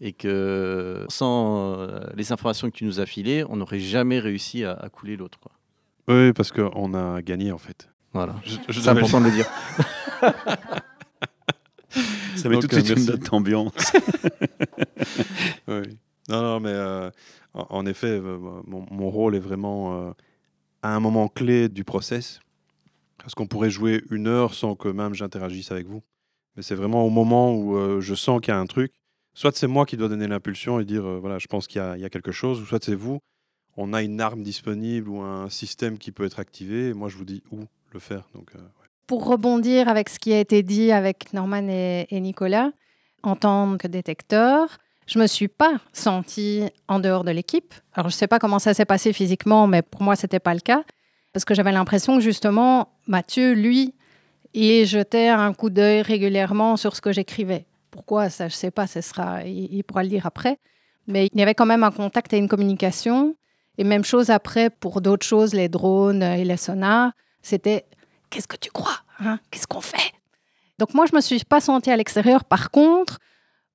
et 0.01 0.13
que 0.13 1.05
sans 1.09 1.79
euh, 1.79 2.01
les 2.15 2.33
informations 2.33 2.71
que 2.71 2.77
tu 2.77 2.85
nous 2.85 3.01
as 3.01 3.07
filées, 3.07 3.45
on 3.49 3.57
n'aurait 3.57 3.81
jamais 3.81 4.19
réussi 4.19 4.65
à, 4.65 4.89
couler 4.91 5.17
l'autre. 5.17 5.39
Oui, 6.09 6.33
parce 6.33 6.53
qu'on 6.53 6.95
a 6.95 7.23
gagné 7.23 7.53
en 7.53 7.59
fait. 7.59 7.89
Voilà, 8.13 8.37
c'est 8.71 8.89
important 8.89 9.21
de 9.21 9.27
le 9.27 9.33
dire. 9.33 9.47
Ça 12.37 12.49
met 12.49 12.59
tout 12.59 12.67
de 12.67 12.75
suite 12.75 12.91
une 12.91 13.07
note 13.07 13.23
d'ambiance. 13.31 13.73
oui. 15.69 15.99
Non, 16.29 16.43
non, 16.43 16.61
mais 16.61 16.71
euh, 16.71 17.11
en, 17.55 17.87
effet, 17.87 18.07
euh, 18.07 18.39
mon, 18.67 19.11
rôle 19.11 19.35
est 19.35 19.41
vraiment 19.41 20.09
euh, 20.09 20.13
à 20.83 20.95
un 20.95 21.01
moment 21.01 21.29
clé 21.29 21.69
du 21.69 21.85
process. 21.85 22.41
Parce 23.19 23.35
qu'on 23.35 23.47
pourrait 23.47 23.71
jouer 23.71 24.03
une 24.11 24.27
heure 24.27 24.55
sans 24.55 24.75
que 24.75 24.89
même 24.89 25.15
j'interagisse 25.15 25.71
avec 25.71 25.87
vous. 25.87 26.03
Mais 26.57 26.63
c'est 26.63 26.75
vraiment 26.75 27.05
au 27.05 27.11
moment 27.11 27.55
où 27.55 28.01
je 28.01 28.15
sens 28.15 28.41
qu'il 28.41 28.53
y 28.53 28.57
a 28.57 28.61
un 28.61 28.67
truc. 28.67 28.93
Soit 29.33 29.57
c'est 29.57 29.67
moi 29.67 29.87
qui 29.87 29.97
dois 29.97 30.09
donner 30.09 30.29
l'impulsion 30.29 30.79
et 30.79 30.85
dire, 30.85 31.03
voilà, 31.21 31.39
je 31.39 31.47
pense 31.47 31.67
qu'il 31.67 31.83
y, 31.97 32.01
y, 32.01 32.05
a 32.05 32.11
quelque 32.11 32.33
chose, 32.33 32.61
ou 32.61 32.67
soit 32.67 32.85
c'est 32.85 32.95
vous. 32.95 33.21
On 33.77 33.93
a 33.93 34.03
une 34.03 34.21
arme 34.21 34.43
disponible 34.43 35.09
ou 35.09 35.21
un 35.21 35.49
système 35.51 35.99
qui 35.99 36.13
peut 36.13 36.25
être 36.25 36.39
activé. 36.41 36.95
Moi, 36.95 37.09
je 37.09 37.17
vous 37.17 37.25
dis 37.25 37.43
où 37.51 37.61
le 37.93 37.99
faire. 37.99 38.29
Donc, 38.35 38.53
pour 39.07 39.27
rebondir 39.27 39.89
avec 39.89 40.09
ce 40.09 40.19
qui 40.19 40.33
a 40.33 40.41
été 40.41 40.63
dit 40.63 40.93
avec 40.93 41.33
Norman 41.33 41.69
et, 41.69 42.21
Nicolas, 42.21 42.71
en 43.23 43.37
tant 43.37 43.77
que 43.77 43.87
détecteur, 43.87 44.79
je 45.07 45.19
me 45.19 45.27
suis 45.27 45.49
pas 45.49 45.75
sentie 45.93 46.65
en 46.89 47.01
dehors 47.01 47.25
de 47.25 47.31
l'équipe. 47.31 47.75
Alors, 47.93 48.09
je 48.09 48.15
ne 48.15 48.19
sais 48.19 48.27
pas 48.27 48.39
comment 48.39 48.59
ça 48.59 48.73
s'est 48.75 48.85
passé 48.85 49.13
physiquement, 49.13 49.67
mais 49.67 49.83
pour 49.83 50.03
moi, 50.03 50.17
ce 50.17 50.25
n'était 50.25 50.41
pas 50.41 50.55
le 50.55 50.61
cas. 50.61 50.85
Parce 51.33 51.45
que 51.45 51.55
j'avais 51.55 51.73
l'impression 51.73 52.17
que 52.17 52.23
justement, 52.23 52.89
Mathieu, 53.07 53.53
lui, 53.53 53.95
il 54.55 54.87
jetait 54.87 55.29
un 55.29 55.53
coup 55.53 55.69
d'œil 55.69 56.03
régulièrement 56.03 56.77
sur 56.77 56.97
ce 56.97 57.01
que 57.01 57.13
j'écrivais. 57.13 57.67
Pourquoi 57.91 58.31
ça, 58.31 58.49
je 58.49 58.55
ne 58.55 58.59
sais 58.59 58.71
pas, 58.71 58.87
ce 58.87 59.01
sera, 59.01 59.43
il, 59.45 59.83
pourra 59.85 60.03
le 60.03 60.09
dire 60.09 60.27
après. 60.27 60.59
Mais 61.07 61.29
il 61.33 61.39
y 61.39 61.43
avait 61.43 61.55
quand 61.55 61.67
même 61.67 61.85
un 61.85 61.91
contact 61.91 62.33
et 62.33 62.39
une 62.39 62.49
communication. 62.49 63.37
Et 63.79 63.85
même 63.85 64.05
chose 64.05 64.31
après 64.31 64.71
pour 64.71 65.01
d'autres 65.01 65.27
choses, 65.27 65.55
les 65.55 65.69
drones 65.69 66.23
et 66.23 66.45
les 66.45 66.57
sonars. 66.57 67.13
C'était 67.43 67.85
qu'est-ce 68.31 68.49
que 68.49 68.57
tu 68.57 68.71
crois 68.71 68.99
hein? 69.21 69.39
Qu'est-ce 69.51 69.67
qu'on 69.67 69.81
fait? 69.81 70.13
Donc 70.79 70.95
moi, 70.95 71.07
je 71.07 71.13
ne 71.13 71.17
me 71.17 71.21
suis 71.21 71.41
pas 71.45 71.61
sentie 71.61 71.91
à 71.91 71.97
l'extérieur. 71.97 72.45
Par 72.45 72.71
contre, 72.71 73.19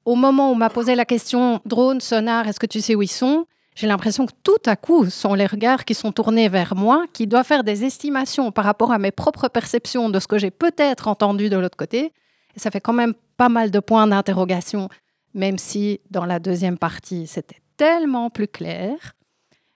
au 0.05 0.15
moment 0.15 0.49
où 0.49 0.53
on 0.53 0.55
m'a 0.55 0.69
posé 0.69 0.95
la 0.95 1.05
question 1.05 1.61
drone, 1.65 2.01
sonar, 2.01 2.47
est-ce 2.47 2.59
que 2.59 2.65
tu 2.65 2.81
sais 2.81 2.95
où 2.95 3.01
ils 3.01 3.07
sont? 3.07 3.45
J'ai 3.75 3.87
l'impression 3.87 4.25
que 4.25 4.33
tout 4.43 4.61
à 4.65 4.75
coup, 4.75 5.05
ce 5.05 5.11
sont 5.11 5.33
les 5.33 5.45
regards 5.45 5.85
qui 5.85 5.93
sont 5.93 6.11
tournés 6.11 6.49
vers 6.49 6.75
moi, 6.75 7.05
qui 7.13 7.27
doivent 7.27 7.45
faire 7.45 7.63
des 7.63 7.85
estimations 7.85 8.51
par 8.51 8.65
rapport 8.65 8.91
à 8.91 8.97
mes 8.97 9.11
propres 9.11 9.47
perceptions 9.47 10.09
de 10.09 10.19
ce 10.19 10.27
que 10.27 10.37
j'ai 10.37 10.51
peut-être 10.51 11.07
entendu 11.07 11.49
de 11.49 11.55
l'autre 11.55 11.77
côté. 11.77 12.11
Et 12.55 12.59
ça 12.59 12.71
fait 12.71 12.81
quand 12.81 12.93
même 12.93 13.13
pas 13.37 13.47
mal 13.47 13.71
de 13.71 13.79
points 13.79 14.07
d'interrogation, 14.07 14.89
même 15.33 15.57
si 15.57 16.01
dans 16.09 16.25
la 16.25 16.39
deuxième 16.39 16.77
partie, 16.77 17.27
c'était 17.27 17.61
tellement 17.77 18.29
plus 18.29 18.49
clair. 18.49 19.13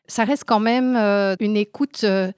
Ça 0.08 0.26
reste 0.26 0.44
quand 0.46 0.60
même 0.60 0.96
euh, 0.96 1.36
une 1.40 1.58
écoute 1.58 2.02
euh, 2.04 2.32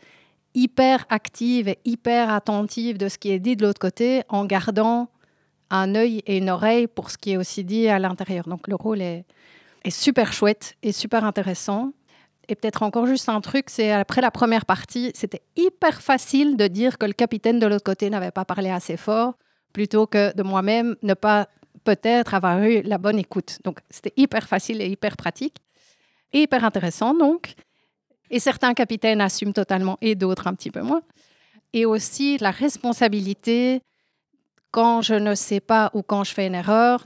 hyper 0.53 1.05
active 1.09 1.67
et 1.67 1.79
hyper 1.85 2.31
attentive 2.31 2.97
de 2.97 3.09
ce 3.09 3.17
qui 3.17 3.31
est 3.31 3.39
dit 3.39 3.55
de 3.55 3.65
l'autre 3.65 3.79
côté 3.79 4.23
en 4.29 4.45
gardant 4.45 5.09
un 5.69 5.95
œil 5.95 6.21
et 6.25 6.37
une 6.37 6.49
oreille 6.49 6.87
pour 6.87 7.09
ce 7.11 7.17
qui 7.17 7.31
est 7.31 7.37
aussi 7.37 7.63
dit 7.63 7.87
à 7.87 7.99
l'intérieur. 7.99 8.47
Donc 8.47 8.67
le 8.67 8.75
rôle 8.75 9.01
est, 9.01 9.25
super 9.89 10.33
chouette 10.33 10.75
et 10.81 10.91
super 10.91 11.23
intéressant. 11.23 11.91
Et 12.47 12.55
peut-être 12.55 12.83
encore 12.83 13.05
juste 13.07 13.29
un 13.29 13.41
truc, 13.41 13.69
c'est 13.69 13.91
après 13.91 14.21
la 14.21 14.31
première 14.31 14.65
partie, 14.65 15.11
c'était 15.15 15.41
hyper 15.55 16.01
facile 16.01 16.57
de 16.57 16.67
dire 16.67 16.97
que 16.97 17.05
le 17.05 17.13
capitaine 17.13 17.59
de 17.59 17.65
l'autre 17.65 17.83
côté 17.83 18.09
n'avait 18.09 18.31
pas 18.31 18.45
parlé 18.45 18.69
assez 18.69 18.97
fort, 18.97 19.33
plutôt 19.73 20.05
que 20.05 20.35
de 20.35 20.43
moi-même 20.43 20.95
ne 21.01 21.15
pas 21.15 21.47
peut-être 21.83 22.33
avoir 22.33 22.61
eu 22.63 22.81
la 22.81 22.97
bonne 22.97 23.17
écoute. 23.17 23.59
Donc 23.63 23.79
c'était 23.89 24.13
hyper 24.15 24.47
facile 24.47 24.81
et 24.81 24.87
hyper 24.87 25.17
pratique. 25.17 25.57
Hyper 26.33 26.63
intéressant 26.63 27.13
donc. 27.13 27.55
Et 28.29 28.39
certains 28.39 28.73
capitaines 28.73 29.21
assument 29.21 29.53
totalement 29.53 29.97
et 30.01 30.15
d'autres 30.15 30.47
un 30.47 30.53
petit 30.53 30.71
peu 30.71 30.81
moins. 30.81 31.01
Et 31.73 31.85
aussi 31.85 32.37
la 32.39 32.51
responsabilité, 32.51 33.81
quand 34.71 35.01
je 35.01 35.15
ne 35.15 35.35
sais 35.35 35.59
pas 35.59 35.91
ou 35.93 36.01
quand 36.01 36.23
je 36.23 36.33
fais 36.33 36.47
une 36.47 36.55
erreur, 36.55 37.05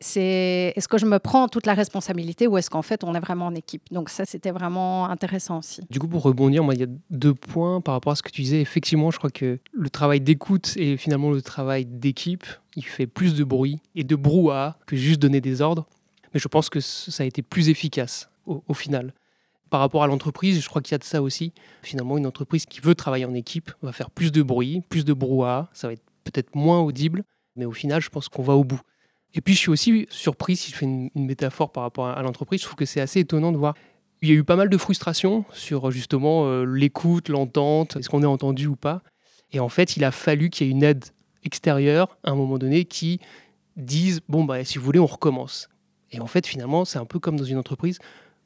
c'est 0.00 0.72
est-ce 0.74 0.88
que 0.88 0.98
je 0.98 1.06
me 1.06 1.18
prends 1.18 1.48
toute 1.48 1.66
la 1.66 1.74
responsabilité 1.74 2.46
ou 2.46 2.56
est-ce 2.56 2.70
qu'en 2.70 2.82
fait 2.82 3.04
on 3.04 3.14
est 3.14 3.20
vraiment 3.20 3.46
en 3.46 3.54
équipe? 3.54 3.82
Donc 3.90 4.08
ça, 4.08 4.24
c'était 4.24 4.50
vraiment 4.50 5.08
intéressant 5.08 5.58
aussi. 5.58 5.82
Du 5.90 5.98
coup, 5.98 6.08
pour 6.08 6.22
rebondir, 6.22 6.64
moi, 6.64 6.74
il 6.74 6.80
y 6.80 6.84
a 6.84 6.88
deux 7.10 7.34
points 7.34 7.80
par 7.80 7.94
rapport 7.94 8.12
à 8.12 8.16
ce 8.16 8.22
que 8.22 8.30
tu 8.30 8.40
disais. 8.40 8.60
Effectivement, 8.60 9.10
je 9.10 9.18
crois 9.18 9.30
que 9.30 9.58
le 9.72 9.90
travail 9.90 10.20
d'écoute 10.20 10.72
et 10.76 10.96
finalement 10.96 11.30
le 11.30 11.42
travail 11.42 11.84
d'équipe, 11.84 12.46
il 12.76 12.84
fait 12.84 13.06
plus 13.06 13.34
de 13.34 13.44
bruit 13.44 13.80
et 13.94 14.04
de 14.04 14.16
brouhaha 14.16 14.78
que 14.86 14.96
juste 14.96 15.20
donner 15.20 15.42
des 15.42 15.60
ordres. 15.60 15.86
Mais 16.32 16.40
je 16.40 16.48
pense 16.48 16.70
que 16.70 16.80
ça 16.80 17.22
a 17.22 17.26
été 17.26 17.42
plus 17.42 17.68
efficace 17.68 18.29
au, 18.66 18.74
final. 18.74 19.14
Par 19.70 19.80
rapport 19.80 20.02
à 20.02 20.06
l'entreprise, 20.06 20.60
je 20.60 20.68
crois 20.68 20.82
qu'il 20.82 20.92
y 20.92 20.94
a 20.96 20.98
de 20.98 21.04
ça 21.04 21.22
aussi. 21.22 21.52
Finalement, 21.82 22.18
une 22.18 22.26
entreprise 22.26 22.66
qui 22.66 22.80
veut 22.80 22.94
travailler 22.94 23.24
en 23.24 23.34
équipe 23.34 23.70
va 23.82 23.92
faire 23.92 24.10
plus 24.10 24.32
de 24.32 24.42
bruit, 24.42 24.82
plus 24.88 25.04
de 25.04 25.12
brouhaha. 25.12 25.68
Ça 25.72 25.86
va 25.86 25.92
être 25.92 26.04
peut-être 26.24 26.54
moins 26.54 26.80
audible, 26.80 27.24
mais 27.56 27.64
au 27.64 27.72
final, 27.72 28.00
je 28.00 28.08
pense 28.08 28.28
qu'on 28.28 28.42
va 28.42 28.54
au 28.54 28.64
bout. 28.64 28.80
Et 29.32 29.40
puis, 29.40 29.54
je 29.54 29.58
suis 29.58 29.70
aussi 29.70 30.06
surpris, 30.10 30.56
si 30.56 30.72
je 30.72 30.76
fais 30.76 30.86
une, 30.86 31.10
métaphore 31.14 31.70
par 31.70 31.84
rapport 31.84 32.06
à, 32.06 32.14
à 32.14 32.22
l'entreprise, 32.22 32.60
je 32.60 32.66
trouve 32.66 32.76
que 32.76 32.84
c'est 32.84 33.00
assez 33.00 33.20
étonnant 33.20 33.52
de 33.52 33.56
voir. 33.56 33.74
Il 34.22 34.28
y 34.28 34.32
a 34.32 34.34
eu 34.34 34.44
pas 34.44 34.56
mal 34.56 34.68
de 34.68 34.76
frustration 34.76 35.44
sur 35.52 35.90
justement 35.90 36.46
euh, 36.46 36.64
l'écoute, 36.64 37.28
l'entente, 37.28 37.96
est-ce 37.96 38.10
qu'on 38.10 38.22
est 38.22 38.26
entendu 38.26 38.66
ou 38.66 38.76
pas. 38.76 39.02
Et 39.52 39.60
en 39.60 39.68
fait, 39.68 39.96
il 39.96 40.04
a 40.04 40.10
fallu 40.10 40.50
qu'il 40.50 40.66
y 40.66 40.70
ait 40.70 40.72
une 40.72 40.82
aide 40.82 41.04
extérieure 41.44 42.18
à 42.24 42.30
un 42.30 42.34
moment 42.34 42.58
donné 42.58 42.84
qui 42.84 43.20
dise 43.76 44.20
bon, 44.28 44.44
bah, 44.44 44.64
si 44.64 44.78
vous 44.78 44.84
voulez, 44.84 44.98
on 44.98 45.06
recommence. 45.06 45.68
Et 46.12 46.20
en 46.20 46.26
fait, 46.26 46.46
finalement, 46.46 46.84
c'est 46.84 46.98
un 46.98 47.04
peu 47.04 47.18
comme 47.18 47.36
dans 47.36 47.44
une 47.44 47.58
entreprise. 47.58 47.98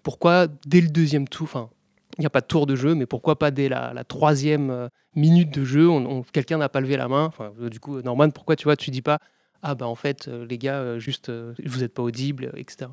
Pourquoi 0.05 0.47
dès 0.67 0.81
le 0.81 0.89
deuxième 0.89 1.27
tour, 1.27 1.45
enfin, 1.45 1.71
il 2.19 2.21
n'y 2.21 2.27
a 2.27 2.31
pas 2.31 2.43
de 2.43 2.47
tour 2.47 2.67
de 2.67 2.77
jeu, 2.77 2.95
mais 2.95 3.07
pourquoi 3.07 3.39
pas 3.39 3.51
dès 3.51 3.69
la, 3.69 4.05
troisième 4.05 4.71
euh, 4.71 4.89
minute 5.17 5.53
de 5.53 5.65
jeu, 5.65 5.89
on, 5.89 6.23
quelqu'un 6.23 6.59
n'a 6.59 6.69
pas 6.69 6.81
levé 6.81 6.97
la 6.97 7.09
main. 7.09 7.25
Enfin, 7.25 7.53
euh, 7.61 7.69
du 7.69 7.81
coup, 7.81 8.01
Norman, 8.03 8.31
pourquoi 8.31 8.55
tu 8.55 8.65
vois, 8.65 8.77
tu 8.77 8.93
dis 8.93 9.03
pas 9.03 9.19
ah 9.67 9.75
bah 9.75 9.87
en 9.87 9.95
fait 9.95 10.29
euh, 10.29 10.45
les 10.47 10.59
gars, 10.59 10.99
juste 10.99 11.31
vous 11.31 11.81
n'êtes 11.81 11.95
pas 11.95 12.03
audibles, 12.03 12.53
etc. 12.55 12.91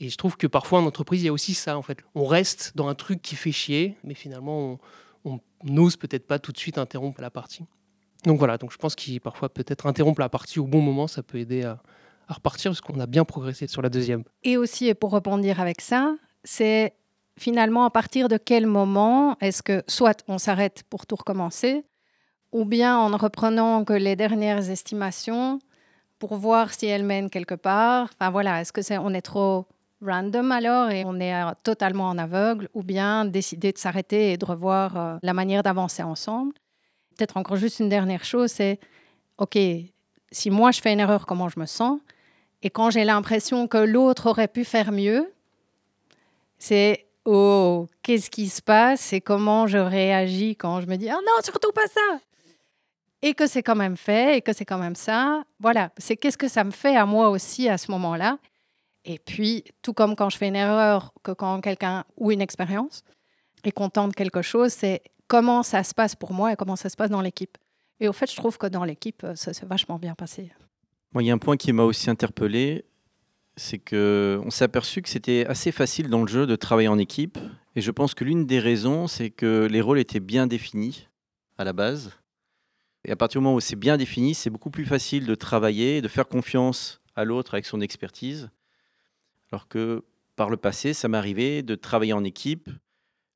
Et 0.00 0.08
je 0.08 0.16
trouve 0.16 0.38
que 0.38 0.46
parfois 0.46 0.78
en 0.78 0.86
entreprise, 0.86 1.22
il 1.22 1.26
y 1.26 1.28
a 1.28 1.32
aussi 1.32 1.52
ça 1.52 1.76
en 1.76 1.82
fait. 1.82 1.98
On 2.14 2.24
reste 2.24 2.72
dans 2.74 2.88
un 2.88 2.94
truc 2.94 3.20
qui 3.20 3.36
fait 3.36 3.52
chier, 3.52 3.96
mais 4.02 4.14
finalement 4.14 4.80
on, 5.24 5.40
n'ose 5.64 5.96
peut-être 5.96 6.26
pas 6.26 6.38
tout 6.38 6.52
de 6.52 6.58
suite 6.58 6.78
interrompre 6.78 7.20
la 7.20 7.30
partie. 7.30 7.64
Donc 8.24 8.38
voilà, 8.38 8.56
donc 8.56 8.72
je 8.72 8.78
pense 8.78 8.94
qu'il 8.94 9.20
parfois 9.20 9.50
peut-être 9.50 9.86
interrompre 9.86 10.20
la 10.20 10.28
partie 10.28 10.58
au 10.58 10.66
bon 10.66 10.80
moment, 10.80 11.06
ça 11.06 11.22
peut 11.22 11.38
aider 11.38 11.64
à, 11.64 11.82
à 12.28 12.34
repartir 12.34 12.70
parce 12.70 12.80
qu'on 12.80 12.98
a 13.00 13.06
bien 13.06 13.24
progressé 13.24 13.66
sur 13.66 13.82
la 13.82 13.88
deuxième. 13.88 14.24
Et 14.42 14.56
aussi, 14.56 14.92
pour 14.94 15.10
rebondir 15.10 15.60
avec 15.60 15.80
ça, 15.80 16.14
c'est 16.46 16.94
finalement 17.36 17.84
à 17.84 17.90
partir 17.90 18.28
de 18.28 18.38
quel 18.38 18.66
moment 18.66 19.36
est-ce 19.40 19.62
que 19.62 19.82
soit 19.88 20.24
on 20.28 20.38
s'arrête 20.38 20.84
pour 20.88 21.06
tout 21.06 21.16
recommencer, 21.16 21.84
ou 22.52 22.64
bien 22.64 22.96
en 22.96 23.10
ne 23.10 23.16
reprenant 23.16 23.84
que 23.84 23.92
les 23.92 24.16
dernières 24.16 24.70
estimations 24.70 25.58
pour 26.18 26.36
voir 26.36 26.72
si 26.72 26.86
elles 26.86 27.04
mènent 27.04 27.28
quelque 27.28 27.54
part. 27.54 28.08
Enfin 28.14 28.30
voilà, 28.30 28.60
est-ce 28.60 28.72
que 28.72 28.80
c'est 28.80 28.96
on 28.96 29.10
est 29.10 29.22
trop 29.22 29.66
random 30.00 30.52
alors 30.52 30.90
et 30.90 31.04
on 31.04 31.18
est 31.20 31.34
euh, 31.34 31.50
totalement 31.62 32.08
en 32.08 32.16
aveugle, 32.16 32.68
ou 32.74 32.82
bien 32.82 33.24
décider 33.24 33.72
de 33.72 33.78
s'arrêter 33.78 34.32
et 34.32 34.36
de 34.36 34.44
revoir 34.44 34.96
euh, 34.96 35.16
la 35.22 35.34
manière 35.34 35.62
d'avancer 35.62 36.02
ensemble. 36.02 36.54
Peut-être 37.16 37.36
encore 37.36 37.56
juste 37.56 37.80
une 37.80 37.88
dernière 37.88 38.24
chose, 38.24 38.52
c'est 38.52 38.78
ok, 39.38 39.58
si 40.30 40.50
moi 40.50 40.70
je 40.70 40.80
fais 40.80 40.92
une 40.92 41.00
erreur, 41.00 41.26
comment 41.26 41.48
je 41.48 41.58
me 41.58 41.66
sens? 41.66 41.98
Et 42.62 42.70
quand 42.70 42.90
j'ai 42.90 43.04
l'impression 43.04 43.66
que 43.66 43.78
l'autre 43.78 44.30
aurait 44.30 44.48
pu 44.48 44.64
faire 44.64 44.92
mieux, 44.92 45.30
c'est 46.58 47.06
oh, 47.24 47.86
qu'est-ce 48.02 48.30
qui 48.30 48.48
se 48.48 48.62
passe 48.62 49.12
et 49.12 49.20
comment 49.20 49.66
je 49.66 49.78
réagis 49.78 50.56
quand 50.56 50.80
je 50.80 50.86
me 50.86 50.96
dis 50.96 51.08
oh 51.10 51.20
non, 51.24 51.42
surtout 51.42 51.72
pas 51.72 51.86
ça. 51.86 52.20
Et 53.22 53.34
que 53.34 53.46
c'est 53.46 53.62
quand 53.62 53.76
même 53.76 53.96
fait 53.96 54.38
et 54.38 54.42
que 54.42 54.52
c'est 54.52 54.64
quand 54.64 54.78
même 54.78 54.94
ça. 54.94 55.44
Voilà, 55.58 55.90
c'est 55.98 56.16
qu'est-ce 56.16 56.38
que 56.38 56.48
ça 56.48 56.64
me 56.64 56.70
fait 56.70 56.96
à 56.96 57.06
moi 57.06 57.30
aussi 57.30 57.68
à 57.68 57.78
ce 57.78 57.90
moment-là. 57.90 58.38
Et 59.04 59.18
puis, 59.18 59.64
tout 59.82 59.92
comme 59.92 60.16
quand 60.16 60.30
je 60.30 60.36
fais 60.36 60.48
une 60.48 60.56
erreur, 60.56 61.12
que 61.22 61.30
quand 61.32 61.60
quelqu'un 61.60 62.04
ou 62.16 62.32
une 62.32 62.40
expérience 62.40 63.04
est 63.64 63.72
content 63.72 64.08
de 64.08 64.12
quelque 64.12 64.42
chose, 64.42 64.72
c'est 64.72 65.02
comment 65.28 65.62
ça 65.62 65.82
se 65.82 65.94
passe 65.94 66.14
pour 66.14 66.32
moi 66.32 66.52
et 66.52 66.56
comment 66.56 66.76
ça 66.76 66.88
se 66.88 66.96
passe 66.96 67.10
dans 67.10 67.20
l'équipe. 67.20 67.56
Et 68.00 68.08
au 68.08 68.12
fait, 68.12 68.30
je 68.30 68.36
trouve 68.36 68.58
que 68.58 68.66
dans 68.66 68.84
l'équipe, 68.84 69.22
euh, 69.24 69.34
ça 69.34 69.54
s'est 69.54 69.66
vachement 69.66 69.98
bien 69.98 70.14
passé. 70.14 70.52
Moi, 71.12 71.22
il 71.22 71.26
y 71.26 71.30
a 71.30 71.34
un 71.34 71.38
point 71.38 71.56
qui 71.56 71.72
m'a 71.72 71.84
aussi 71.84 72.10
interpellé, 72.10 72.84
c'est 73.56 73.78
que 73.78 74.40
on 74.44 74.50
s'est 74.50 74.64
aperçu 74.64 75.02
que 75.02 75.08
c'était 75.08 75.46
assez 75.46 75.72
facile 75.72 76.08
dans 76.08 76.22
le 76.22 76.28
jeu 76.28 76.46
de 76.46 76.56
travailler 76.56 76.88
en 76.88 76.98
équipe. 76.98 77.38
Et 77.74 77.80
je 77.80 77.90
pense 77.90 78.14
que 78.14 78.24
l'une 78.24 78.46
des 78.46 78.58
raisons, 78.58 79.06
c'est 79.06 79.30
que 79.30 79.66
les 79.70 79.80
rôles 79.80 79.98
étaient 79.98 80.20
bien 80.20 80.46
définis 80.46 81.08
à 81.58 81.64
la 81.64 81.72
base. 81.72 82.12
Et 83.04 83.12
à 83.12 83.16
partir 83.16 83.40
du 83.40 83.44
moment 83.44 83.56
où 83.56 83.60
c'est 83.60 83.76
bien 83.76 83.96
défini, 83.96 84.34
c'est 84.34 84.50
beaucoup 84.50 84.70
plus 84.70 84.84
facile 84.84 85.26
de 85.26 85.34
travailler, 85.34 86.02
de 86.02 86.08
faire 86.08 86.26
confiance 86.26 87.00
à 87.14 87.24
l'autre 87.24 87.54
avec 87.54 87.64
son 87.64 87.80
expertise. 87.80 88.50
Alors 89.52 89.68
que 89.68 90.04
par 90.34 90.50
le 90.50 90.56
passé, 90.56 90.92
ça 90.92 91.08
arrivé 91.12 91.62
de 91.62 91.74
travailler 91.74 92.12
en 92.12 92.24
équipe. 92.24 92.68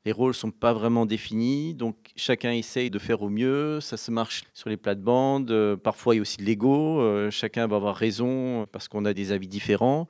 Les 0.07 0.13
rôles 0.13 0.31
ne 0.31 0.35
sont 0.35 0.51
pas 0.51 0.73
vraiment 0.73 1.05
définis, 1.05 1.75
donc 1.75 1.97
chacun 2.17 2.53
essaye 2.53 2.91
de 2.91 2.99
faire 2.99 3.21
au 3.21 3.29
mieux. 3.29 3.81
Ça 3.81 3.99
se 3.99 4.11
marche 4.11 4.45
sur 4.55 4.71
les 4.71 4.79
plates-bandes. 4.79 5.51
Euh, 5.51 5.77
parfois, 5.77 6.15
il 6.15 6.19
y 6.19 6.21
a 6.21 6.23
aussi 6.23 6.39
de 6.39 6.45
l'ego. 6.45 7.01
euh, 7.01 7.31
chacun 7.31 7.67
va 7.67 7.77
avoir 7.77 7.97
raison 7.97 8.67
parce 8.73 8.89
qu'on 8.89 9.05
a 9.05 9.13
des 9.13 9.33
avis 9.33 9.49
différents. 9.49 10.09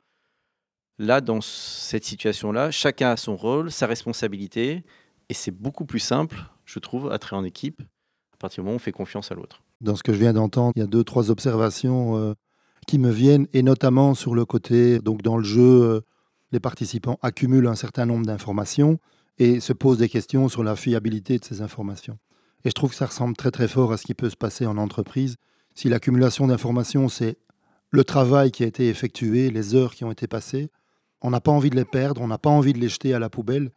Là, 0.97 1.19
dans 1.19 1.41
cette 1.41 2.05
situation-là, 2.05 2.71
chacun 2.71 3.11
a 3.11 3.17
son 3.17 3.35
rôle, 3.35 3.69
sa 3.69 3.85
responsabilité, 3.85 4.83
et 5.29 5.33
c'est 5.33 5.51
beaucoup 5.51 5.85
plus 5.85 5.99
simple, 5.99 6.37
je 6.63 6.79
trouve, 6.79 7.11
à 7.11 7.17
travailler 7.19 7.45
en 7.45 7.47
équipe, 7.47 7.81
à 8.33 8.37
partir 8.37 8.63
du 8.63 8.65
moment 8.65 8.75
où 8.75 8.77
on 8.77 8.79
fait 8.79 8.91
confiance 8.91 9.31
à 9.31 9.35
l'autre. 9.35 9.61
Dans 9.81 9.95
ce 9.95 10.03
que 10.03 10.13
je 10.13 10.19
viens 10.19 10.33
d'entendre, 10.33 10.73
il 10.75 10.79
y 10.79 10.83
a 10.83 10.87
deux, 10.87 11.03
trois 11.03 11.31
observations 11.31 12.17
euh, 12.17 12.33
qui 12.87 12.97
me 12.97 13.09
viennent, 13.09 13.47
et 13.51 13.63
notamment 13.63 14.13
sur 14.13 14.35
le 14.35 14.45
côté, 14.45 14.99
donc 14.99 15.21
dans 15.21 15.37
le 15.37 15.43
jeu, 15.43 16.03
les 16.51 16.59
participants 16.59 17.17
accumulent 17.21 17.67
un 17.67 17.75
certain 17.75 18.05
nombre 18.05 18.25
d'informations 18.25 18.99
et 19.41 19.59
se 19.59 19.73
posent 19.73 19.97
des 19.97 20.07
questions 20.07 20.49
sur 20.49 20.63
la 20.63 20.75
fiabilité 20.75 21.39
de 21.39 21.43
ces 21.43 21.63
informations. 21.63 22.19
Et 22.63 22.69
je 22.69 22.75
trouve 22.75 22.91
que 22.91 22.95
ça 22.95 23.07
ressemble 23.07 23.35
très 23.35 23.49
très 23.49 23.67
fort 23.67 23.91
à 23.91 23.97
ce 23.97 24.05
qui 24.05 24.13
peut 24.13 24.29
se 24.29 24.35
passer 24.35 24.67
en 24.67 24.77
entreprise. 24.77 25.37
Si 25.73 25.89
l'accumulation 25.89 26.45
d'informations, 26.45 27.09
c'est 27.09 27.37
le 27.89 28.03
travail 28.03 28.51
qui 28.51 28.63
a 28.63 28.67
été 28.67 28.87
effectué, 28.87 29.49
les 29.49 29.73
heures 29.73 29.95
qui 29.95 30.03
ont 30.03 30.11
été 30.11 30.27
passées, 30.27 30.69
on 31.23 31.31
n'a 31.31 31.41
pas 31.41 31.51
envie 31.51 31.71
de 31.71 31.75
les 31.75 31.85
perdre, 31.85 32.21
on 32.21 32.27
n'a 32.27 32.37
pas 32.37 32.51
envie 32.51 32.73
de 32.73 32.77
les 32.77 32.87
jeter 32.87 33.15
à 33.15 33.19
la 33.19 33.31
poubelle. 33.31 33.71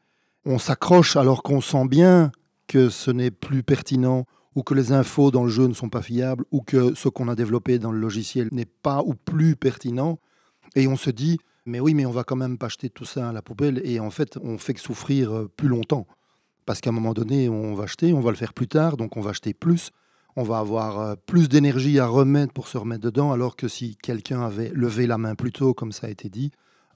On 0.45 0.59
s'accroche 0.59 1.17
alors 1.17 1.43
qu'on 1.43 1.63
sent 1.63 1.89
bien 1.89 2.31
que 2.67 2.91
ce 2.91 3.11
n'est 3.11 3.31
plus 3.31 3.63
pertinent 3.63 4.27
ou 4.55 4.63
que 4.63 4.75
les 4.75 4.93
infos 4.93 5.31
dans 5.31 5.45
le 5.45 5.51
jeu 5.51 5.67
ne 5.67 5.73
sont 5.73 5.89
pas 5.89 6.03
fiables 6.03 6.45
ou 6.51 6.61
que 6.61 6.95
ce 6.95 7.09
qu'on 7.09 7.29
a 7.29 7.35
développé 7.35 7.79
dans 7.79 7.91
le 7.91 7.99
logiciel 7.99 8.51
n'est 8.53 8.67
pas 8.67 9.03
ou 9.03 9.15
plus 9.15 9.57
pertinent. 9.57 10.19
Et 10.77 10.89
on 10.89 10.97
se 10.97 11.09
dit, 11.09 11.39
mais 11.67 11.81
oui, 11.81 11.95
mais 11.95 12.07
on 12.07 12.11
va 12.11 12.25
quand 12.25 12.37
même 12.37 12.59
pas 12.59 12.69
jeter 12.69 12.91
tout 12.91 13.05
ça 13.05 13.29
à 13.29 13.33
la 13.33 13.43
poubelle. 13.43 13.81
Et 13.85 14.01
en 14.01 14.11
fait, 14.11 14.39
on 14.43 14.59
fait 14.59 14.75
que 14.75 14.81
souffrir 14.81 15.33
euh, 15.33 15.51
plus 15.57 15.69
longtemps. 15.69 16.07
Parce 16.67 16.81
qu'à 16.81 16.91
un 16.91 16.93
moment 16.93 17.15
donné, 17.15 17.49
on 17.49 17.75
va 17.75 17.85
acheter, 17.85 18.13
on 18.13 18.21
va 18.21 18.31
le 18.31 18.37
faire 18.37 18.55
plus 18.55 18.69
tard, 18.69 18.97
donc 18.97 19.17
on 19.17 19.21
va 19.21 19.31
acheter 19.31 19.55
plus. 19.55 19.91
On 20.37 20.43
va 20.43 20.59
avoir 20.59 21.01
euh, 21.01 21.15
plus 21.27 21.49
d'énergie 21.49 21.99
à 21.99 22.07
remettre 22.07 22.53
pour 22.53 22.69
se 22.69 22.77
remettre 22.77 23.03
dedans, 23.03 23.33
alors 23.33 23.57
que 23.57 23.69
si 23.69 23.97
quelqu'un 23.97 24.43
avait 24.43 24.71
levé 24.71 25.07
la 25.07 25.19
main 25.19 25.35
plus 25.35 25.53
tôt, 25.53 25.75
comme 25.75 25.93
ça 25.93 26.07
a 26.07 26.11
été 26.11 26.29
dit, 26.29 26.51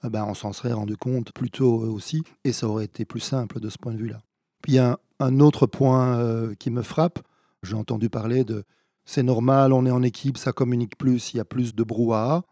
eh 0.04 0.08
ben, 0.08 0.24
on 0.24 0.34
s'en 0.34 0.52
serait 0.52 0.72
rendu 0.72 0.96
compte 0.96 1.32
plus 1.32 1.50
tôt 1.50 1.84
euh, 1.84 1.88
aussi, 1.88 2.22
et 2.44 2.52
ça 2.52 2.68
aurait 2.68 2.84
été 2.84 3.04
plus 3.04 3.20
simple 3.20 3.60
de 3.60 3.68
ce 3.68 3.78
point 3.78 3.92
de 3.92 3.98
vue-là. 3.98 4.18
Puis 4.62 4.72
il 4.72 4.76
y 4.76 4.80
a 4.80 4.98
un, 5.20 5.40
autre 5.40 5.66
point 5.66 6.52
qui 6.58 6.70
me 6.70 6.82
frappe. 6.82 7.20
J'ai 7.62 7.74
entendu 7.74 8.10
parler 8.10 8.42
de 8.42 8.64
c'est 9.04 9.22
normal, 9.22 9.72
on 9.72 9.86
est 9.86 9.90
en 9.90 10.02
équipe, 10.02 10.36
ça 10.36 10.52
communique 10.52 10.98
plus, 10.98 11.32
il 11.32 11.38
y 11.38 11.40
a 11.40 11.44
plus 11.44 11.74
de 11.74 11.82
brouhaha. 11.84 12.42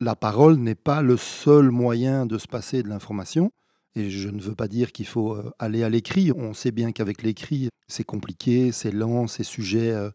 La 0.00 0.16
parole 0.16 0.56
n'est 0.56 0.74
pas 0.74 1.02
le 1.02 1.16
seul 1.16 1.70
moyen 1.70 2.26
de 2.26 2.38
se 2.38 2.48
passer 2.48 2.82
de 2.82 2.88
l'information. 2.88 3.52
Et 3.96 4.10
je 4.10 4.28
ne 4.28 4.40
veux 4.40 4.54
pas 4.54 4.66
dire 4.66 4.90
qu'il 4.90 5.06
faut 5.06 5.34
euh, 5.34 5.52
aller 5.58 5.84
à 5.84 5.88
l'écrit. 5.88 6.32
On 6.32 6.52
sait 6.52 6.72
bien 6.72 6.90
qu'avec 6.90 7.22
l'écrit, 7.22 7.68
c'est 7.86 8.04
compliqué, 8.04 8.72
c'est 8.72 8.90
lent, 8.90 9.28
c'est 9.28 9.44
sujet 9.44 9.92
euh, 9.92 10.10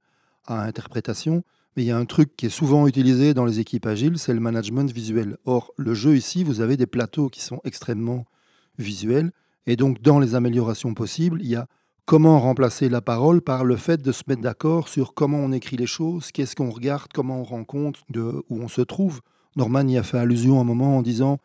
à 0.48 0.62
interprétation. 0.64 1.44
Mais 1.76 1.84
il 1.84 1.86
y 1.86 1.92
a 1.92 1.98
un 1.98 2.06
truc 2.06 2.36
qui 2.36 2.48
est 2.48 2.50
souvent 2.50 2.88
utilisé 2.88 3.34
dans 3.34 3.46
les 3.46 3.60
équipes 3.60 3.86
agiles, 3.86 4.18
c'est 4.18 4.34
le 4.34 4.42
management 4.42 4.92
visuel. 4.92 5.38
Or, 5.46 5.72
le 5.78 5.94
jeu 5.94 6.18
ici, 6.18 6.44
vous 6.44 6.60
avez 6.60 6.76
des 6.76 6.88
plateaux 6.88 7.30
qui 7.30 7.42
sont 7.42 7.62
extrêmement 7.64 8.26
visuels. 8.78 9.32
Et 9.66 9.76
donc, 9.76 10.02
dans 10.02 10.20
les 10.20 10.36
améliorations 10.36 10.94
possibles, 10.94 11.42
il 11.42 11.48
y 11.48 11.56
a 11.56 11.68
comment 12.06 12.40
remplacer 12.40 12.90
la 12.90 13.02
parole 13.02 13.42
par 13.42 13.64
le 13.64 13.76
fait 13.76 14.02
de 14.02 14.12
se 14.12 14.24
mettre 14.28 14.42
d'accord 14.42 14.90
sur 14.90 15.14
comment 15.14 15.38
on 15.38 15.52
écrit 15.52 15.78
les 15.78 15.86
choses, 15.86 16.32
qu'est-ce 16.32 16.56
qu'on 16.56 16.72
regarde, 16.72 17.12
comment 17.14 17.42
on 17.42 17.44
rend 17.44 17.64
compte 17.64 18.02
de 18.10 18.44
où 18.50 18.62
on 18.62 18.68
se 18.68 18.82
trouve. 18.82 19.22
Norman 19.56 19.88
y 19.88 19.98
a 19.98 20.04
fait 20.04 20.18
allusion 20.18 20.58
à 20.58 20.62
un 20.62 20.66
moment 20.66 20.98
en 20.98 21.02
disant 21.02 21.40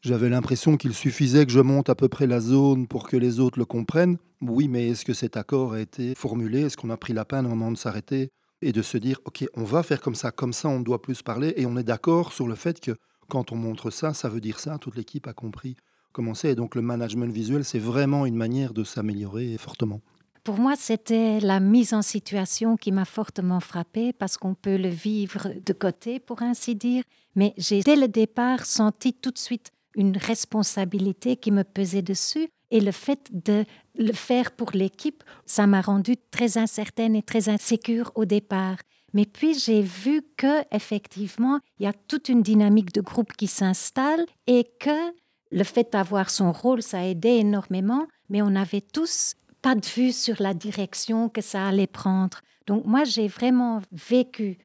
j'avais 0.00 0.28
l'impression 0.28 0.76
qu'il 0.76 0.94
suffisait 0.94 1.44
que 1.44 1.52
je 1.52 1.60
monte 1.60 1.88
à 1.88 1.96
peu 1.96 2.08
près 2.08 2.26
la 2.26 2.40
zone 2.40 2.86
pour 2.86 3.08
que 3.08 3.16
les 3.16 3.40
autres 3.40 3.58
le 3.58 3.64
comprennent. 3.64 4.18
Oui, 4.40 4.68
mais 4.68 4.88
est-ce 4.90 5.04
que 5.04 5.12
cet 5.12 5.36
accord 5.36 5.72
a 5.72 5.80
été 5.80 6.14
formulé? 6.14 6.62
Est-ce 6.62 6.76
qu'on 6.76 6.90
a 6.90 6.96
pris 6.96 7.12
la 7.12 7.24
peine 7.24 7.46
un 7.46 7.48
moment 7.48 7.72
de 7.72 7.76
s'arrêter 7.76 8.30
et 8.62 8.72
de 8.72 8.82
se 8.82 8.96
dire, 8.96 9.20
OK, 9.24 9.44
on 9.54 9.64
va 9.64 9.82
faire 9.82 10.00
comme 10.00 10.14
ça, 10.14 10.30
comme 10.30 10.52
ça 10.52 10.68
on 10.68 10.80
doit 10.80 11.02
plus 11.02 11.22
parler, 11.22 11.52
et 11.56 11.66
on 11.66 11.76
est 11.76 11.84
d'accord 11.84 12.32
sur 12.32 12.46
le 12.46 12.54
fait 12.54 12.80
que 12.80 12.92
quand 13.28 13.52
on 13.52 13.56
montre 13.56 13.90
ça, 13.90 14.14
ça 14.14 14.28
veut 14.28 14.40
dire 14.40 14.60
ça, 14.60 14.78
toute 14.78 14.96
l'équipe 14.96 15.26
a 15.26 15.32
compris 15.32 15.76
comment 16.12 16.34
c'est, 16.34 16.50
et 16.50 16.54
donc 16.54 16.74
le 16.74 16.82
management 16.82 17.32
visuel, 17.32 17.64
c'est 17.64 17.78
vraiment 17.78 18.26
une 18.26 18.36
manière 18.36 18.72
de 18.72 18.84
s'améliorer 18.84 19.56
fortement. 19.58 20.00
Pour 20.48 20.56
moi, 20.56 20.76
c'était 20.76 21.40
la 21.40 21.60
mise 21.60 21.92
en 21.92 22.00
situation 22.00 22.78
qui 22.78 22.90
m'a 22.90 23.04
fortement 23.04 23.60
frappée 23.60 24.14
parce 24.14 24.38
qu'on 24.38 24.54
peut 24.54 24.78
le 24.78 24.88
vivre 24.88 25.52
de 25.62 25.72
côté, 25.74 26.20
pour 26.20 26.40
ainsi 26.40 26.74
dire. 26.74 27.04
Mais 27.34 27.52
j'ai 27.58 27.82
dès 27.82 27.96
le 27.96 28.08
départ 28.08 28.64
senti 28.64 29.12
tout 29.12 29.30
de 29.30 29.36
suite 29.36 29.72
une 29.94 30.16
responsabilité 30.16 31.36
qui 31.36 31.50
me 31.50 31.64
pesait 31.64 32.00
dessus. 32.00 32.48
Et 32.70 32.80
le 32.80 32.92
fait 32.92 33.28
de 33.30 33.66
le 33.98 34.14
faire 34.14 34.52
pour 34.52 34.70
l'équipe, 34.72 35.22
ça 35.44 35.66
m'a 35.66 35.82
rendue 35.82 36.16
très 36.30 36.56
incertaine 36.56 37.14
et 37.14 37.22
très 37.22 37.50
insécure 37.50 38.10
au 38.14 38.24
départ. 38.24 38.78
Mais 39.12 39.26
puis 39.26 39.52
j'ai 39.52 39.82
vu 39.82 40.22
que 40.38 40.64
effectivement, 40.74 41.60
il 41.78 41.82
y 41.82 41.88
a 41.88 41.92
toute 41.92 42.30
une 42.30 42.40
dynamique 42.40 42.94
de 42.94 43.02
groupe 43.02 43.34
qui 43.34 43.48
s'installe 43.48 44.24
et 44.46 44.64
que 44.80 45.12
le 45.50 45.64
fait 45.64 45.92
d'avoir 45.92 46.30
son 46.30 46.52
rôle, 46.52 46.80
ça 46.80 47.00
a 47.00 47.04
aidé 47.04 47.28
énormément, 47.28 48.06
mais 48.30 48.40
on 48.40 48.56
avait 48.56 48.80
tous 48.80 49.34
pas 49.62 49.74
de 49.74 49.86
vue 49.86 50.12
sur 50.12 50.40
la 50.40 50.54
direction 50.54 51.28
que 51.28 51.40
ça 51.40 51.66
allait 51.66 51.86
prendre. 51.86 52.40
Donc 52.66 52.84
moi, 52.84 53.04
j'ai 53.04 53.28
vraiment 53.28 53.80
vécu 53.92 54.58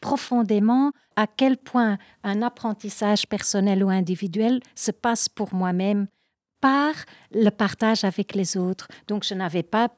profondément 0.00 0.92
à 1.16 1.26
quel 1.26 1.56
point 1.56 1.98
un 2.22 2.42
apprentissage 2.42 3.26
personnel 3.26 3.82
ou 3.82 3.88
individuel 3.88 4.60
se 4.74 4.90
passe 4.90 5.28
pour 5.28 5.54
moi-même 5.54 6.06
par 6.60 6.94
le 7.32 7.50
partage 7.50 8.04
avec 8.04 8.34
les 8.34 8.56
autres. 8.56 8.88
Donc 9.08 9.24
je 9.24 9.34
n'avais 9.34 9.62
pas 9.62 9.88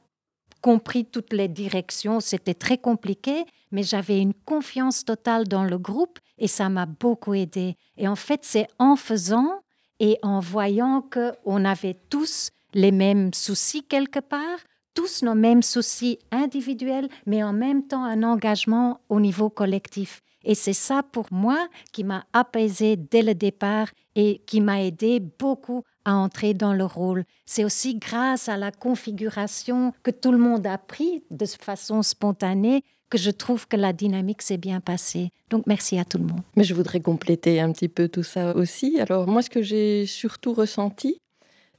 compris 0.61 1.05
toutes 1.05 1.33
les 1.33 1.47
directions, 1.47 2.19
c'était 2.19 2.53
très 2.53 2.77
compliqué, 2.77 3.45
mais 3.71 3.83
j'avais 3.83 4.19
une 4.19 4.33
confiance 4.33 5.05
totale 5.05 5.47
dans 5.47 5.63
le 5.63 5.77
groupe 5.77 6.19
et 6.37 6.47
ça 6.47 6.69
m'a 6.69 6.85
beaucoup 6.85 7.33
aidé. 7.33 7.75
Et 7.97 8.07
en 8.07 8.15
fait, 8.15 8.41
c'est 8.43 8.67
en 8.77 8.95
faisant 8.95 9.61
et 9.99 10.17
en 10.21 10.39
voyant 10.39 11.01
qu'on 11.01 11.65
avait 11.65 11.97
tous 12.09 12.49
les 12.73 12.91
mêmes 12.91 13.33
soucis 13.33 13.83
quelque 13.83 14.19
part, 14.19 14.59
tous 14.93 15.23
nos 15.23 15.35
mêmes 15.35 15.63
soucis 15.63 16.19
individuels, 16.31 17.09
mais 17.25 17.43
en 17.43 17.53
même 17.53 17.87
temps 17.87 18.03
un 18.03 18.23
engagement 18.23 19.01
au 19.09 19.19
niveau 19.19 19.49
collectif. 19.49 20.21
Et 20.43 20.55
c'est 20.55 20.73
ça 20.73 21.03
pour 21.03 21.25
moi 21.31 21.67
qui 21.91 22.03
m'a 22.03 22.25
apaisé 22.33 22.95
dès 22.95 23.21
le 23.21 23.35
départ 23.35 23.87
et 24.15 24.41
qui 24.45 24.61
m'a 24.61 24.81
aidé 24.83 25.19
beaucoup 25.19 25.83
à 26.05 26.15
entrer 26.15 26.53
dans 26.53 26.73
le 26.73 26.85
rôle. 26.85 27.25
C'est 27.45 27.65
aussi 27.65 27.95
grâce 27.95 28.47
à 28.47 28.57
la 28.57 28.71
configuration 28.71 29.93
que 30.01 30.11
tout 30.11 30.31
le 30.31 30.37
monde 30.37 30.65
a 30.65 30.77
pris 30.77 31.23
de 31.29 31.45
façon 31.45 32.01
spontanée 32.01 32.83
que 33.09 33.17
je 33.17 33.31
trouve 33.31 33.67
que 33.67 33.75
la 33.75 33.91
dynamique 33.91 34.41
s'est 34.41 34.57
bien 34.57 34.79
passée. 34.79 35.31
Donc 35.49 35.65
merci 35.65 35.97
à 35.97 36.05
tout 36.05 36.19
le 36.19 36.25
monde. 36.25 36.41
Mais 36.55 36.63
je 36.63 36.73
voudrais 36.73 36.99
compléter 36.99 37.59
un 37.59 37.71
petit 37.71 37.89
peu 37.89 38.07
tout 38.07 38.23
ça 38.23 38.55
aussi. 38.55 38.99
Alors 38.99 39.27
moi, 39.27 39.41
ce 39.41 39.49
que 39.49 39.61
j'ai 39.61 40.05
surtout 40.05 40.53
ressenti, 40.53 41.19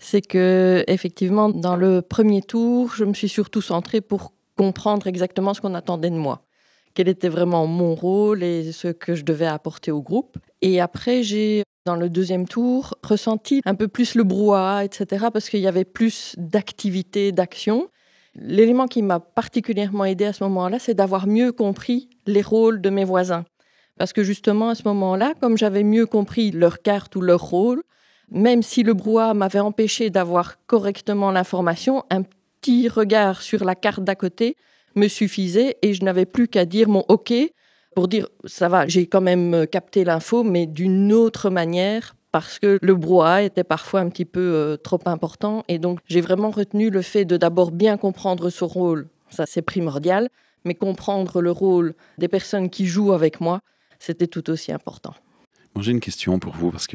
c'est 0.00 0.22
que 0.22 0.82
effectivement, 0.88 1.48
dans 1.48 1.76
le 1.76 2.02
premier 2.02 2.42
tour, 2.42 2.92
je 2.94 3.04
me 3.04 3.14
suis 3.14 3.28
surtout 3.28 3.62
centrée 3.62 4.00
pour 4.00 4.32
comprendre 4.56 5.06
exactement 5.06 5.54
ce 5.54 5.60
qu'on 5.60 5.74
attendait 5.74 6.10
de 6.10 6.16
moi 6.16 6.42
quel 6.94 7.08
était 7.08 7.28
vraiment 7.28 7.66
mon 7.66 7.94
rôle 7.94 8.42
et 8.42 8.72
ce 8.72 8.88
que 8.88 9.14
je 9.14 9.24
devais 9.24 9.46
apporter 9.46 9.90
au 9.90 10.02
groupe. 10.02 10.38
Et 10.62 10.80
après, 10.80 11.22
j'ai, 11.22 11.62
dans 11.86 11.96
le 11.96 12.10
deuxième 12.10 12.46
tour, 12.48 12.94
ressenti 13.02 13.60
un 13.64 13.74
peu 13.74 13.88
plus 13.88 14.14
le 14.14 14.24
brouhaha, 14.24 14.84
etc., 14.84 15.26
parce 15.32 15.48
qu'il 15.48 15.60
y 15.60 15.68
avait 15.68 15.84
plus 15.84 16.34
d'activité, 16.36 17.32
d'action. 17.32 17.88
L'élément 18.34 18.86
qui 18.86 19.02
m'a 19.02 19.20
particulièrement 19.20 20.04
aidé 20.04 20.24
à 20.24 20.32
ce 20.32 20.44
moment-là, 20.44 20.78
c'est 20.78 20.94
d'avoir 20.94 21.26
mieux 21.26 21.52
compris 21.52 22.10
les 22.26 22.42
rôles 22.42 22.80
de 22.80 22.90
mes 22.90 23.04
voisins. 23.04 23.44
Parce 23.98 24.12
que 24.12 24.22
justement, 24.22 24.70
à 24.70 24.74
ce 24.74 24.82
moment-là, 24.84 25.34
comme 25.40 25.58
j'avais 25.58 25.82
mieux 25.82 26.06
compris 26.06 26.50
leur 26.50 26.80
carte 26.80 27.16
ou 27.16 27.20
leur 27.20 27.42
rôle, 27.42 27.82
même 28.30 28.62
si 28.62 28.82
le 28.82 28.94
brouhaha 28.94 29.34
m'avait 29.34 29.60
empêché 29.60 30.10
d'avoir 30.10 30.56
correctement 30.66 31.30
l'information, 31.30 32.04
un 32.10 32.22
petit 32.22 32.88
regard 32.88 33.42
sur 33.42 33.64
la 33.64 33.74
carte 33.74 34.04
d'à 34.04 34.14
côté 34.14 34.56
me 34.94 35.08
suffisait 35.08 35.76
et 35.82 35.94
je 35.94 36.04
n'avais 36.04 36.26
plus 36.26 36.48
qu'à 36.48 36.64
dire 36.64 36.88
mon 36.88 37.04
OK 37.08 37.32
pour 37.94 38.08
dire 38.08 38.28
ça 38.44 38.68
va, 38.68 38.86
j'ai 38.86 39.06
quand 39.06 39.20
même 39.20 39.66
capté 39.66 40.04
l'info, 40.04 40.42
mais 40.42 40.66
d'une 40.66 41.12
autre 41.12 41.50
manière 41.50 42.14
parce 42.32 42.58
que 42.58 42.78
le 42.80 42.94
brouhaha 42.94 43.42
était 43.42 43.64
parfois 43.64 44.00
un 44.00 44.08
petit 44.08 44.24
peu 44.24 44.40
euh, 44.40 44.76
trop 44.76 45.00
important. 45.06 45.64
Et 45.68 45.78
donc, 45.78 45.98
j'ai 46.06 46.20
vraiment 46.20 46.50
retenu 46.50 46.90
le 46.90 47.02
fait 47.02 47.24
de 47.24 47.36
d'abord 47.36 47.72
bien 47.72 47.96
comprendre 47.96 48.50
ce 48.50 48.64
rôle, 48.64 49.08
ça 49.30 49.46
c'est 49.46 49.62
primordial, 49.62 50.28
mais 50.64 50.74
comprendre 50.74 51.40
le 51.40 51.50
rôle 51.50 51.94
des 52.18 52.28
personnes 52.28 52.70
qui 52.70 52.86
jouent 52.86 53.12
avec 53.12 53.40
moi, 53.40 53.60
c'était 53.98 54.26
tout 54.26 54.48
aussi 54.50 54.72
important. 54.72 55.14
j'ai 55.78 55.92
une 55.92 56.00
question 56.00 56.38
pour 56.38 56.54
vous, 56.54 56.70
parce 56.70 56.86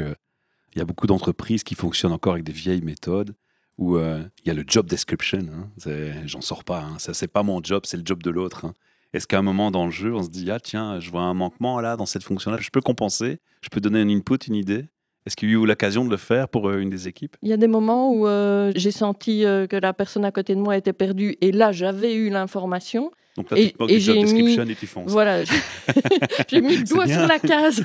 qu'il 0.75 0.81
y 0.81 0.83
a 0.83 0.85
beaucoup 0.85 1.07
d'entreprises 1.07 1.63
qui 1.63 1.73
fonctionnent 1.73 2.11
encore 2.11 2.33
avec 2.33 2.43
des 2.43 2.51
vieilles 2.51 2.81
méthodes 2.81 3.33
où 3.77 3.95
euh, 3.95 4.21
il 4.43 4.47
y 4.49 4.51
a 4.51 4.53
le 4.53 4.65
job 4.67 4.88
description. 4.88 5.39
Hein, 5.39 6.11
J'en 6.25 6.41
sors 6.41 6.65
pas. 6.65 6.81
Hein, 6.81 6.99
ça, 6.99 7.13
c'est 7.13 7.29
pas 7.29 7.43
mon 7.43 7.63
job, 7.63 7.83
c'est 7.85 7.95
le 7.95 8.03
job 8.05 8.21
de 8.21 8.29
l'autre. 8.29 8.65
Hein. 8.65 8.73
Est-ce 9.13 9.25
qu'à 9.25 9.39
un 9.39 9.41
moment 9.41 9.71
dans 9.71 9.85
le 9.85 9.91
jeu, 9.91 10.13
on 10.13 10.21
se 10.21 10.29
dit 10.29 10.51
ah 10.51 10.59
tiens, 10.59 10.99
je 10.99 11.09
vois 11.09 11.21
un 11.21 11.33
manquement 11.33 11.79
là 11.79 11.95
dans 11.95 12.05
cette 12.05 12.23
fonction-là, 12.23 12.57
je 12.59 12.69
peux 12.71 12.81
compenser, 12.81 13.39
je 13.61 13.69
peux 13.69 13.79
donner 13.79 14.01
un 14.01 14.09
input, 14.09 14.35
une 14.47 14.55
idée? 14.55 14.85
Est-ce 15.25 15.38
qu'il 15.38 15.49
y 15.49 15.53
a 15.53 15.55
eu 15.55 15.65
l'occasion 15.65 16.03
de 16.03 16.09
le 16.09 16.17
faire 16.17 16.49
pour 16.49 16.67
euh, 16.67 16.79
une 16.79 16.89
des 16.89 17.07
équipes? 17.07 17.38
Il 17.41 17.47
y 17.47 17.53
a 17.53 17.57
des 17.57 17.67
moments 17.67 18.11
où 18.11 18.27
euh, 18.27 18.73
j'ai 18.75 18.91
senti 18.91 19.43
que 19.43 19.77
la 19.77 19.93
personne 19.93 20.25
à 20.25 20.31
côté 20.31 20.55
de 20.55 20.59
moi 20.59 20.75
était 20.75 20.91
perdue 20.91 21.38
et 21.39 21.53
là 21.53 21.71
j'avais 21.71 22.15
eu 22.15 22.29
l'information. 22.29 23.11
Donc 23.35 23.51
là, 23.51 23.57
et, 23.57 23.73
tu 23.73 23.91
et 23.91 23.99
job 23.99 24.17
description 24.17 24.63
et 24.63 24.75
tu 24.75 24.87
fonces. 24.87 25.11
Voilà, 25.11 25.43
j'ai 26.47 26.61
mis 26.61 26.77
le 26.77 26.83
doigt 26.83 27.07
sur 27.07 27.27
la 27.27 27.39
case 27.39 27.83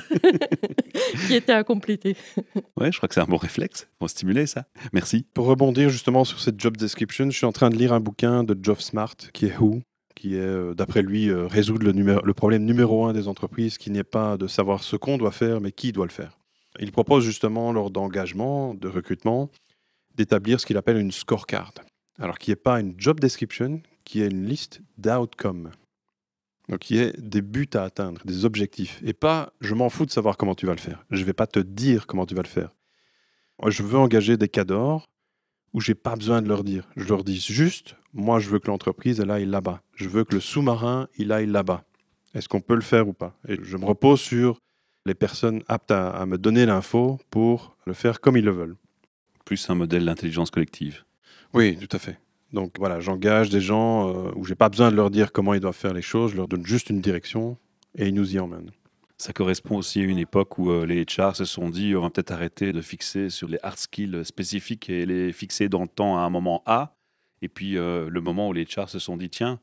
qui 1.27 1.35
était 1.35 1.51
à 1.51 1.63
compléter. 1.63 2.15
Ouais, 2.77 2.91
je 2.91 2.97
crois 2.97 3.09
que 3.09 3.15
c'est 3.15 3.21
un 3.21 3.25
bon 3.25 3.37
réflexe 3.37 3.87
pour 3.99 4.09
stimuler 4.09 4.47
ça. 4.47 4.65
Merci. 4.93 5.25
Pour 5.33 5.45
rebondir 5.47 5.89
justement 5.89 6.23
sur 6.23 6.39
cette 6.39 6.59
job 6.59 6.77
description, 6.77 7.29
je 7.29 7.37
suis 7.37 7.45
en 7.45 7.51
train 7.51 7.69
de 7.69 7.75
lire 7.75 7.91
un 7.91 7.99
bouquin 7.99 8.43
de 8.43 8.57
Geoff 8.61 8.79
Smart 8.79 9.15
qui 9.33 9.47
est 9.47 9.57
Who, 9.57 9.81
qui 10.15 10.35
est, 10.35 10.39
euh, 10.39 10.73
d'après 10.73 11.01
lui, 11.01 11.29
euh, 11.29 11.47
résoudre 11.47 11.85
le, 11.85 12.21
le 12.23 12.33
problème 12.33 12.63
numéro 12.63 13.05
un 13.05 13.13
des 13.13 13.27
entreprises, 13.27 13.77
qui 13.77 13.91
n'est 13.91 14.03
pas 14.03 14.37
de 14.37 14.47
savoir 14.47 14.83
ce 14.83 14.95
qu'on 14.95 15.17
doit 15.17 15.31
faire, 15.31 15.59
mais 15.59 15.71
qui 15.71 15.91
doit 15.91 16.05
le 16.05 16.11
faire. 16.11 16.37
Il 16.79 16.91
propose 16.91 17.25
justement, 17.25 17.73
lors 17.73 17.91
d'engagement, 17.91 18.73
de 18.73 18.87
recrutement, 18.87 19.49
d'établir 20.15 20.59
ce 20.59 20.65
qu'il 20.65 20.77
appelle 20.77 20.97
une 20.97 21.11
scorecard. 21.11 21.73
Alors, 22.19 22.37
qui 22.37 22.51
n'est 22.51 22.55
pas 22.55 22.79
une 22.79 22.93
job 22.97 23.19
description, 23.19 23.81
qui 24.03 24.21
est 24.21 24.27
une 24.27 24.45
liste 24.45 24.81
d'outcomes. 24.97 25.71
Donc, 26.69 26.79
qui 26.79 26.97
est 26.97 27.19
des 27.19 27.41
buts 27.41 27.69
à 27.73 27.83
atteindre, 27.83 28.21
des 28.23 28.45
objectifs. 28.45 29.01
Et 29.03 29.13
pas, 29.13 29.51
je 29.59 29.73
m'en 29.73 29.89
fous 29.89 30.05
de 30.05 30.11
savoir 30.11 30.37
comment 30.37 30.55
tu 30.55 30.65
vas 30.65 30.73
le 30.73 30.79
faire. 30.79 31.05
Je 31.09 31.19
ne 31.19 31.25
vais 31.25 31.33
pas 31.33 31.47
te 31.47 31.59
dire 31.59 32.07
comment 32.07 32.25
tu 32.25 32.35
vas 32.35 32.43
le 32.43 32.47
faire. 32.47 32.71
je 33.67 33.83
veux 33.83 33.97
engager 33.97 34.37
des 34.37 34.47
cadors 34.47 35.09
où 35.73 35.81
j'ai 35.81 35.95
pas 35.95 36.15
besoin 36.15 36.41
de 36.41 36.47
leur 36.47 36.63
dire. 36.63 36.87
Je 36.95 37.07
leur 37.07 37.23
dis 37.23 37.39
juste, 37.39 37.95
moi, 38.13 38.39
je 38.39 38.49
veux 38.49 38.59
que 38.59 38.67
l'entreprise, 38.67 39.19
elle 39.19 39.31
aille 39.31 39.45
là-bas. 39.45 39.81
Je 39.95 40.07
veux 40.07 40.23
que 40.23 40.35
le 40.35 40.41
sous-marin, 40.41 41.07
il 41.17 41.31
aille 41.31 41.47
là-bas. 41.47 41.83
Est-ce 42.33 42.47
qu'on 42.47 42.61
peut 42.61 42.75
le 42.75 42.81
faire 42.81 43.07
ou 43.07 43.13
pas? 43.13 43.37
Et 43.47 43.57
je 43.61 43.77
me 43.77 43.85
repose 43.85 44.21
sur 44.21 44.59
les 45.05 45.13
personnes 45.13 45.63
aptes 45.67 45.91
à, 45.91 46.09
à 46.09 46.25
me 46.25 46.37
donner 46.37 46.65
l'info 46.65 47.19
pour 47.29 47.75
le 47.85 47.93
faire 47.93 48.21
comme 48.21 48.37
ils 48.37 48.45
le 48.45 48.51
veulent. 48.51 48.75
Plus 49.45 49.69
un 49.69 49.75
modèle 49.75 50.05
d'intelligence 50.05 50.51
collective. 50.51 51.03
Oui, 51.53 51.77
tout 51.77 51.93
à 51.95 51.99
fait. 51.99 52.17
Donc 52.53 52.73
voilà, 52.79 52.99
j'engage 52.99 53.49
des 53.49 53.61
gens 53.61 54.09
euh, 54.09 54.31
où 54.35 54.43
j'ai 54.43 54.55
pas 54.55 54.69
besoin 54.69 54.91
de 54.91 54.95
leur 54.95 55.09
dire 55.09 55.31
comment 55.31 55.53
ils 55.53 55.59
doivent 55.59 55.75
faire 55.75 55.93
les 55.93 56.01
choses, 56.01 56.31
je 56.31 56.37
leur 56.37 56.47
donne 56.47 56.65
juste 56.65 56.89
une 56.89 56.99
direction 56.99 57.57
et 57.95 58.07
ils 58.07 58.13
nous 58.13 58.35
y 58.35 58.39
emmènent. 58.39 58.71
Ça 59.17 59.33
correspond 59.33 59.77
aussi 59.77 60.01
à 60.01 60.03
une 60.03 60.17
époque 60.17 60.57
où 60.57 60.71
euh, 60.71 60.85
les 60.85 61.05
HR 61.05 61.35
se 61.35 61.45
sont 61.45 61.69
dit 61.69 61.95
on 61.95 62.01
va 62.01 62.09
peut-être 62.09 62.31
arrêter 62.31 62.73
de 62.73 62.81
fixer 62.81 63.29
sur 63.29 63.47
les 63.47 63.59
hard 63.63 63.77
skills 63.77 64.25
spécifiques 64.25 64.89
et 64.89 65.05
les 65.05 65.31
fixer 65.31 65.69
dans 65.69 65.83
le 65.83 65.87
temps 65.87 66.17
à 66.17 66.21
un 66.21 66.29
moment 66.29 66.61
A. 66.65 66.95
Et 67.41 67.47
puis 67.47 67.77
euh, 67.77 68.09
le 68.09 68.21
moment 68.21 68.49
où 68.49 68.53
les 68.53 68.65
HR 68.65 68.89
se 68.89 68.99
sont 68.99 69.15
dit 69.15 69.29
tiens, 69.29 69.59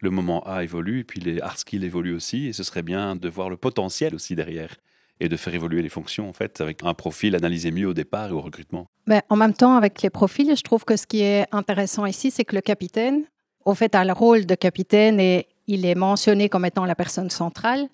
le 0.00 0.10
moment 0.10 0.42
A 0.44 0.64
évolue 0.64 1.00
et 1.00 1.04
puis 1.04 1.20
les 1.20 1.40
hard 1.40 1.58
skills 1.58 1.84
évoluent 1.84 2.14
aussi 2.14 2.46
et 2.46 2.52
ce 2.52 2.64
serait 2.64 2.82
bien 2.82 3.14
de 3.14 3.28
voir 3.28 3.50
le 3.50 3.56
potentiel 3.56 4.14
aussi 4.14 4.34
derrière 4.34 4.74
et 5.20 5.28
de 5.28 5.36
faire 5.36 5.54
évoluer 5.54 5.82
les 5.82 5.88
fonctions 5.88 6.28
en 6.28 6.32
fait 6.32 6.60
avec 6.60 6.82
un 6.82 6.94
profil 6.94 7.36
analysé 7.36 7.70
mieux 7.70 7.86
au 7.86 7.94
départ 7.94 8.30
et 8.30 8.32
au 8.32 8.40
recrutement. 8.40 8.88
Ben, 9.06 9.20
en 9.28 9.36
même 9.36 9.54
temps, 9.54 9.76
avec 9.76 10.02
les 10.02 10.10
profils, 10.10 10.56
je 10.56 10.62
trouve 10.62 10.84
que 10.84 10.96
ce 10.96 11.06
qui 11.06 11.22
est 11.22 11.46
intéressant 11.52 12.06
ici, 12.06 12.30
c'est 12.30 12.44
que 12.44 12.54
le 12.54 12.60
capitaine, 12.60 13.24
au 13.64 13.74
fait, 13.74 13.94
a 13.94 14.04
le 14.04 14.12
rôle 14.12 14.46
de 14.46 14.54
capitaine 14.54 15.18
et 15.18 15.46
il 15.66 15.84
est 15.86 15.94
mentionné 15.94 16.48
comme 16.48 16.64
étant 16.64 16.84
la 16.84 16.94
personne 16.94 17.30
centrale. 17.30 17.88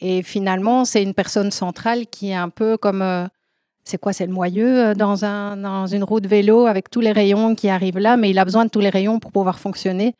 Et 0.00 0.22
finalement, 0.22 0.84
c'est 0.84 1.02
une 1.02 1.14
personne 1.14 1.50
centrale 1.50 2.06
qui 2.06 2.30
est 2.30 2.34
un 2.34 2.50
peu 2.50 2.76
comme, 2.76 3.00
euh, 3.00 3.26
c'est 3.84 3.98
quoi, 3.98 4.12
c'est 4.12 4.26
le 4.26 4.32
moyeu 4.32 4.88
euh, 4.88 4.94
dans 4.94 5.86
une 5.86 6.04
roue 6.04 6.20
de 6.20 6.28
vélo 6.28 6.66
avec 6.66 6.90
tous 6.90 7.00
les 7.00 7.12
rayons 7.12 7.54
qui 7.54 7.70
arrivent 7.70 7.98
là, 7.98 8.16
mais 8.18 8.30
il 8.30 8.38
a 8.38 8.44
besoin 8.44 8.66
de 8.66 8.70
tous 8.70 8.80
les 8.80 8.90
rayons 8.90 9.18
pour 9.18 9.32
pouvoir 9.32 9.58
fonctionner 9.58 10.14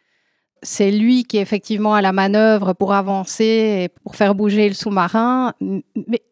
c'est 0.62 0.90
lui 0.90 1.24
qui 1.24 1.38
est 1.38 1.42
effectivement 1.42 1.94
à 1.94 2.02
la 2.02 2.12
manœuvre 2.12 2.72
pour 2.72 2.92
avancer 2.92 3.84
et 3.84 3.88
pour 4.02 4.16
faire 4.16 4.34
bouger 4.34 4.68
le 4.68 4.74
sous-marin. 4.74 5.52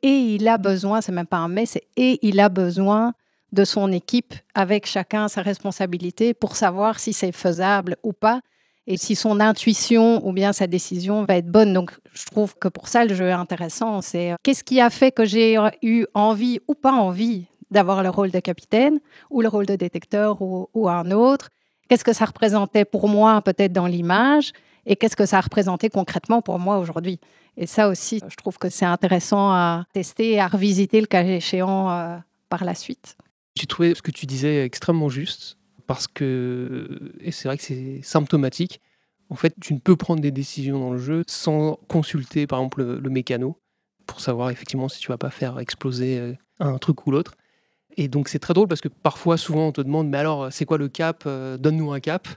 Et 0.02 0.08
il 0.08 0.48
a 0.48 0.58
besoin, 0.58 1.00
c'est 1.00 1.12
même 1.12 1.26
pas 1.26 1.38
un 1.38 1.48
mais, 1.48 1.66
c'est 1.66 1.84
et 1.96 2.18
il 2.22 2.40
a 2.40 2.48
besoin 2.48 3.12
de 3.54 3.64
son 3.64 3.92
équipe 3.92 4.34
avec 4.54 4.86
chacun 4.86 5.28
sa 5.28 5.42
responsabilité 5.42 6.34
pour 6.34 6.56
savoir 6.56 6.98
si 6.98 7.12
c'est 7.12 7.32
faisable 7.32 7.96
ou 8.02 8.12
pas 8.12 8.40
et 8.86 8.96
si 8.96 9.16
son 9.16 9.40
intuition 9.40 10.26
ou 10.26 10.32
bien 10.32 10.52
sa 10.52 10.66
décision 10.66 11.24
va 11.24 11.36
être 11.36 11.50
bonne. 11.50 11.72
Donc, 11.72 11.92
je 12.12 12.26
trouve 12.26 12.56
que 12.58 12.68
pour 12.68 12.88
ça, 12.88 13.04
le 13.04 13.14
jeu 13.14 13.28
est 13.28 13.32
intéressant. 13.32 14.02
C'est 14.02 14.32
euh, 14.32 14.36
qu'est-ce 14.42 14.64
qui 14.64 14.80
a 14.80 14.90
fait 14.90 15.10
que 15.10 15.24
j'ai 15.24 15.56
eu 15.82 16.06
envie 16.14 16.60
ou 16.68 16.74
pas 16.74 16.92
envie 16.92 17.46
d'avoir 17.70 18.02
le 18.02 18.10
rôle 18.10 18.30
de 18.30 18.40
capitaine 18.40 19.00
ou 19.30 19.40
le 19.40 19.48
rôle 19.48 19.66
de 19.66 19.76
détecteur 19.76 20.42
ou, 20.42 20.88
un 20.88 21.10
autre? 21.10 21.48
Qu'est-ce 21.88 22.04
que 22.04 22.12
ça 22.12 22.26
représentait 22.26 22.84
pour 22.84 23.08
moi 23.08 23.40
peut-être 23.42 23.72
dans 23.72 23.86
l'image? 23.86 24.52
Et 24.86 24.96
qu'est-ce 24.96 25.16
que 25.16 25.24
ça 25.24 25.38
a 25.38 25.40
représenté 25.40 25.88
concrètement 25.88 26.42
pour 26.42 26.58
moi 26.58 26.78
aujourd'hui? 26.78 27.18
Et 27.56 27.66
ça 27.66 27.88
aussi, 27.88 28.20
je 28.28 28.36
trouve 28.36 28.58
que 28.58 28.68
c'est 28.68 28.84
intéressant 28.84 29.50
à 29.50 29.84
tester 29.94 30.32
et 30.32 30.40
à 30.40 30.46
revisiter 30.46 31.00
le 31.00 31.06
cas 31.06 31.24
échéant 31.24 31.90
euh, 31.90 32.16
par 32.50 32.64
la 32.64 32.74
suite. 32.74 33.16
J'ai 33.56 33.66
trouvé 33.66 33.94
ce 33.94 34.02
que 34.02 34.10
tu 34.10 34.26
disais 34.26 34.64
extrêmement 34.64 35.08
juste 35.08 35.58
parce 35.86 36.06
que, 36.08 37.12
et 37.20 37.30
c'est 37.30 37.48
vrai 37.48 37.56
que 37.56 37.62
c'est 37.62 38.00
symptomatique, 38.02 38.80
en 39.30 39.36
fait, 39.36 39.54
tu 39.60 39.74
ne 39.74 39.78
peux 39.78 39.96
prendre 39.96 40.20
des 40.20 40.30
décisions 40.30 40.78
dans 40.78 40.92
le 40.92 40.98
jeu 40.98 41.22
sans 41.26 41.78
consulter, 41.88 42.46
par 42.46 42.58
exemple, 42.58 42.82
le, 42.82 43.10
mécano 43.10 43.58
pour 44.06 44.20
savoir 44.20 44.50
effectivement 44.50 44.88
si 44.88 45.00
tu 45.00 45.08
vas 45.08 45.16
pas 45.16 45.30
faire 45.30 45.58
exploser 45.58 46.18
euh, 46.18 46.34
un 46.60 46.76
truc 46.78 47.06
ou 47.06 47.10
l'autre. 47.10 47.34
Et 47.96 48.08
donc 48.08 48.28
c'est 48.28 48.38
très 48.38 48.52
drôle 48.52 48.68
parce 48.68 48.80
que 48.80 48.88
parfois, 48.88 49.36
souvent, 49.36 49.68
on 49.68 49.72
te 49.72 49.80
demande, 49.80 50.08
mais 50.08 50.18
alors, 50.18 50.52
c'est 50.52 50.66
quoi 50.66 50.78
le 50.78 50.88
cap 50.88 51.24
Euh, 51.26 51.56
Donne-nous 51.56 51.92
un 51.92 52.00
cap. 52.00 52.28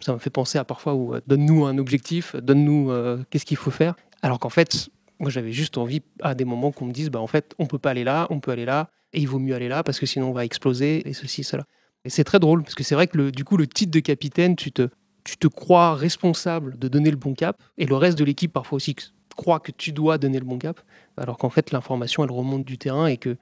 Ça 0.00 0.12
me 0.12 0.18
fait 0.18 0.30
penser 0.30 0.58
à 0.58 0.64
parfois 0.64 0.94
où 0.94 1.14
euh, 1.14 1.20
donne-nous 1.26 1.64
un 1.64 1.78
objectif, 1.78 2.36
donne-nous 2.36 2.92
qu'est-ce 3.30 3.46
qu'il 3.46 3.56
faut 3.56 3.70
faire. 3.70 3.94
Alors 4.22 4.38
qu'en 4.38 4.50
fait, 4.50 4.90
moi 5.20 5.30
j'avais 5.30 5.52
juste 5.52 5.78
envie 5.78 6.02
à 6.22 6.34
des 6.34 6.44
moments 6.44 6.72
qu'on 6.72 6.86
me 6.86 6.92
dise, 6.92 7.10
bah 7.10 7.20
en 7.20 7.26
fait, 7.26 7.54
on 7.58 7.66
peut 7.66 7.78
pas 7.78 7.90
aller 7.90 8.04
là, 8.04 8.26
on 8.30 8.40
peut 8.40 8.50
aller 8.50 8.64
là, 8.64 8.90
et 9.12 9.20
il 9.20 9.28
vaut 9.28 9.38
mieux 9.38 9.54
aller 9.54 9.68
là 9.68 9.82
parce 9.82 10.00
que 10.00 10.06
sinon 10.06 10.30
on 10.30 10.32
va 10.32 10.44
exploser 10.44 11.08
et 11.08 11.12
ceci, 11.12 11.44
cela. 11.44 11.64
Et 12.04 12.10
c'est 12.10 12.24
très 12.24 12.38
drôle 12.38 12.62
parce 12.62 12.74
que 12.74 12.82
c'est 12.82 12.94
vrai 12.94 13.06
que 13.06 13.16
le, 13.18 13.30
du 13.30 13.44
coup, 13.44 13.56
le 13.56 13.66
titre 13.66 13.92
de 13.92 14.00
capitaine, 14.00 14.56
tu 14.56 14.72
te, 14.72 14.88
tu 15.24 15.36
te 15.36 15.46
crois 15.46 15.94
responsable 15.94 16.78
de 16.78 16.88
donner 16.88 17.10
le 17.10 17.16
bon 17.16 17.34
cap, 17.34 17.62
et 17.78 17.86
le 17.86 17.94
reste 17.94 18.18
de 18.18 18.24
l'équipe 18.24 18.52
parfois 18.52 18.76
aussi 18.76 18.96
croit 19.36 19.60
que 19.60 19.72
tu 19.72 19.92
dois 19.92 20.18
donner 20.18 20.38
le 20.38 20.44
bon 20.44 20.58
cap, 20.58 20.80
alors 21.16 21.38
qu'en 21.38 21.50
fait 21.50 21.70
l'information 21.70 22.24
elle 22.24 22.32
remonte 22.32 22.64
du 22.64 22.78
terrain 22.78 23.06
et 23.06 23.16
que 23.16 23.36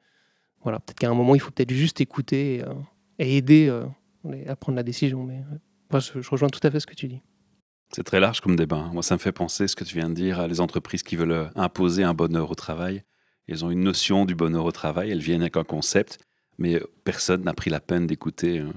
voilà, 0.62 0.80
peut-être 0.80 0.98
qu'à 0.98 1.08
un 1.08 1.14
moment 1.14 1.34
il 1.34 1.40
faut 1.40 1.50
peut-être 1.50 1.72
juste 1.72 2.00
écouter 2.00 2.56
et, 2.56 2.64
euh, 2.64 2.74
et 3.18 3.36
aider 3.36 3.68
euh, 3.68 3.86
à 4.46 4.56
prendre 4.56 4.76
la 4.76 4.82
décision. 4.82 5.22
Mais 5.22 5.38
euh, 5.38 5.56
moi, 5.90 6.00
je 6.00 6.28
rejoins 6.28 6.48
tout 6.48 6.64
à 6.66 6.70
fait 6.70 6.80
ce 6.80 6.86
que 6.86 6.94
tu 6.94 7.08
dis. 7.08 7.20
C'est 7.94 8.04
très 8.04 8.20
large 8.20 8.40
comme 8.40 8.56
débat. 8.56 8.76
hein. 8.76 8.90
Moi, 8.92 9.02
ça 9.02 9.14
me 9.14 9.18
fait 9.18 9.32
penser, 9.32 9.66
ce 9.68 9.74
que 9.76 9.84
tu 9.84 9.94
viens 9.96 10.08
de 10.10 10.14
dire, 10.14 10.40
à 10.40 10.46
les 10.46 10.60
entreprises 10.60 11.02
qui 11.02 11.16
veulent 11.16 11.32
euh, 11.32 11.46
imposer 11.56 12.04
un 12.04 12.14
bonheur 12.14 12.50
au 12.50 12.54
travail. 12.54 13.02
Elles 13.48 13.64
ont 13.64 13.70
une 13.70 13.80
notion 13.82 14.26
du 14.26 14.34
bonheur 14.34 14.64
au 14.66 14.72
travail, 14.72 15.10
elles 15.10 15.20
viennent 15.22 15.40
avec 15.40 15.56
un 15.56 15.64
concept, 15.64 16.18
mais 16.58 16.74
euh, 16.74 16.86
personne 17.04 17.44
n'a 17.44 17.54
pris 17.54 17.70
la 17.70 17.80
peine 17.80 18.06
d'écouter 18.06 18.58
euh, 18.60 18.68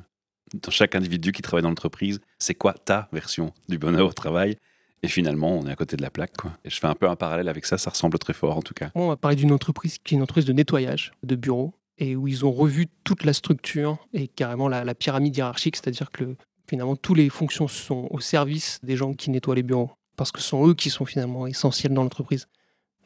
dans 0.64 0.72
chaque 0.72 0.96
individu 0.96 1.32
qui 1.34 1.42
travaille 1.42 1.64
dans 1.64 1.70
l'entreprise, 1.70 2.20
c'est 2.40 2.56
quoi 2.56 2.74
ta 2.74 3.10
version 3.12 3.54
du 3.70 3.78
bonheur 3.78 4.08
au 4.08 4.14
travail? 4.14 4.58
Et 5.04 5.08
finalement, 5.08 5.58
on 5.58 5.66
est 5.66 5.72
à 5.72 5.76
côté 5.76 5.98
de 5.98 6.02
la 6.02 6.10
plaque. 6.10 6.38
Quoi. 6.38 6.52
Et 6.64 6.70
je 6.70 6.78
fais 6.80 6.88
un 6.88 6.94
peu 6.94 7.10
un 7.10 7.16
parallèle 7.16 7.50
avec 7.50 7.66
ça, 7.66 7.78
ça 7.78 7.90
ressemble 7.90 8.18
très 8.20 8.34
fort 8.34 8.56
en 8.58 8.62
tout 8.62 8.74
cas. 8.74 8.92
On 8.96 9.08
va 9.10 9.18
parler 9.18 9.36
d'une 9.36 9.52
entreprise 9.52 9.98
qui 9.98 10.14
est 10.14 10.18
une 10.18 10.22
entreprise 10.24 10.46
de 10.46 10.54
nettoyage 10.54 11.12
de 11.24 11.36
bureaux 11.36 11.74
et 11.98 12.16
où 12.16 12.28
ils 12.28 12.46
ont 12.46 12.52
revu 12.52 12.88
toute 13.04 13.24
la 13.24 13.34
structure 13.34 13.98
et 14.14 14.28
carrément 14.28 14.68
la, 14.68 14.84
la 14.84 14.94
pyramide 14.96 15.36
hiérarchique, 15.36 15.76
c'est-à-dire 15.76 16.12
que 16.12 16.24
le- 16.24 16.38
finalement, 16.72 16.96
toutes 16.96 17.18
les 17.18 17.28
fonctions 17.28 17.68
sont 17.68 18.08
au 18.12 18.22
service 18.22 18.80
des 18.82 18.96
gens 18.96 19.14
qui 19.14 19.30
nettoient 19.30 19.56
les 19.56 19.62
bureaux 19.62 19.92
parce 20.16 20.32
que 20.32 20.40
ce 20.40 20.48
sont 20.48 20.66
eux 20.66 20.74
qui 20.74 20.90
sont 20.90 21.04
finalement 21.04 21.46
essentiels 21.46 21.94
dans 21.94 22.02
l'entreprise. 22.02 22.48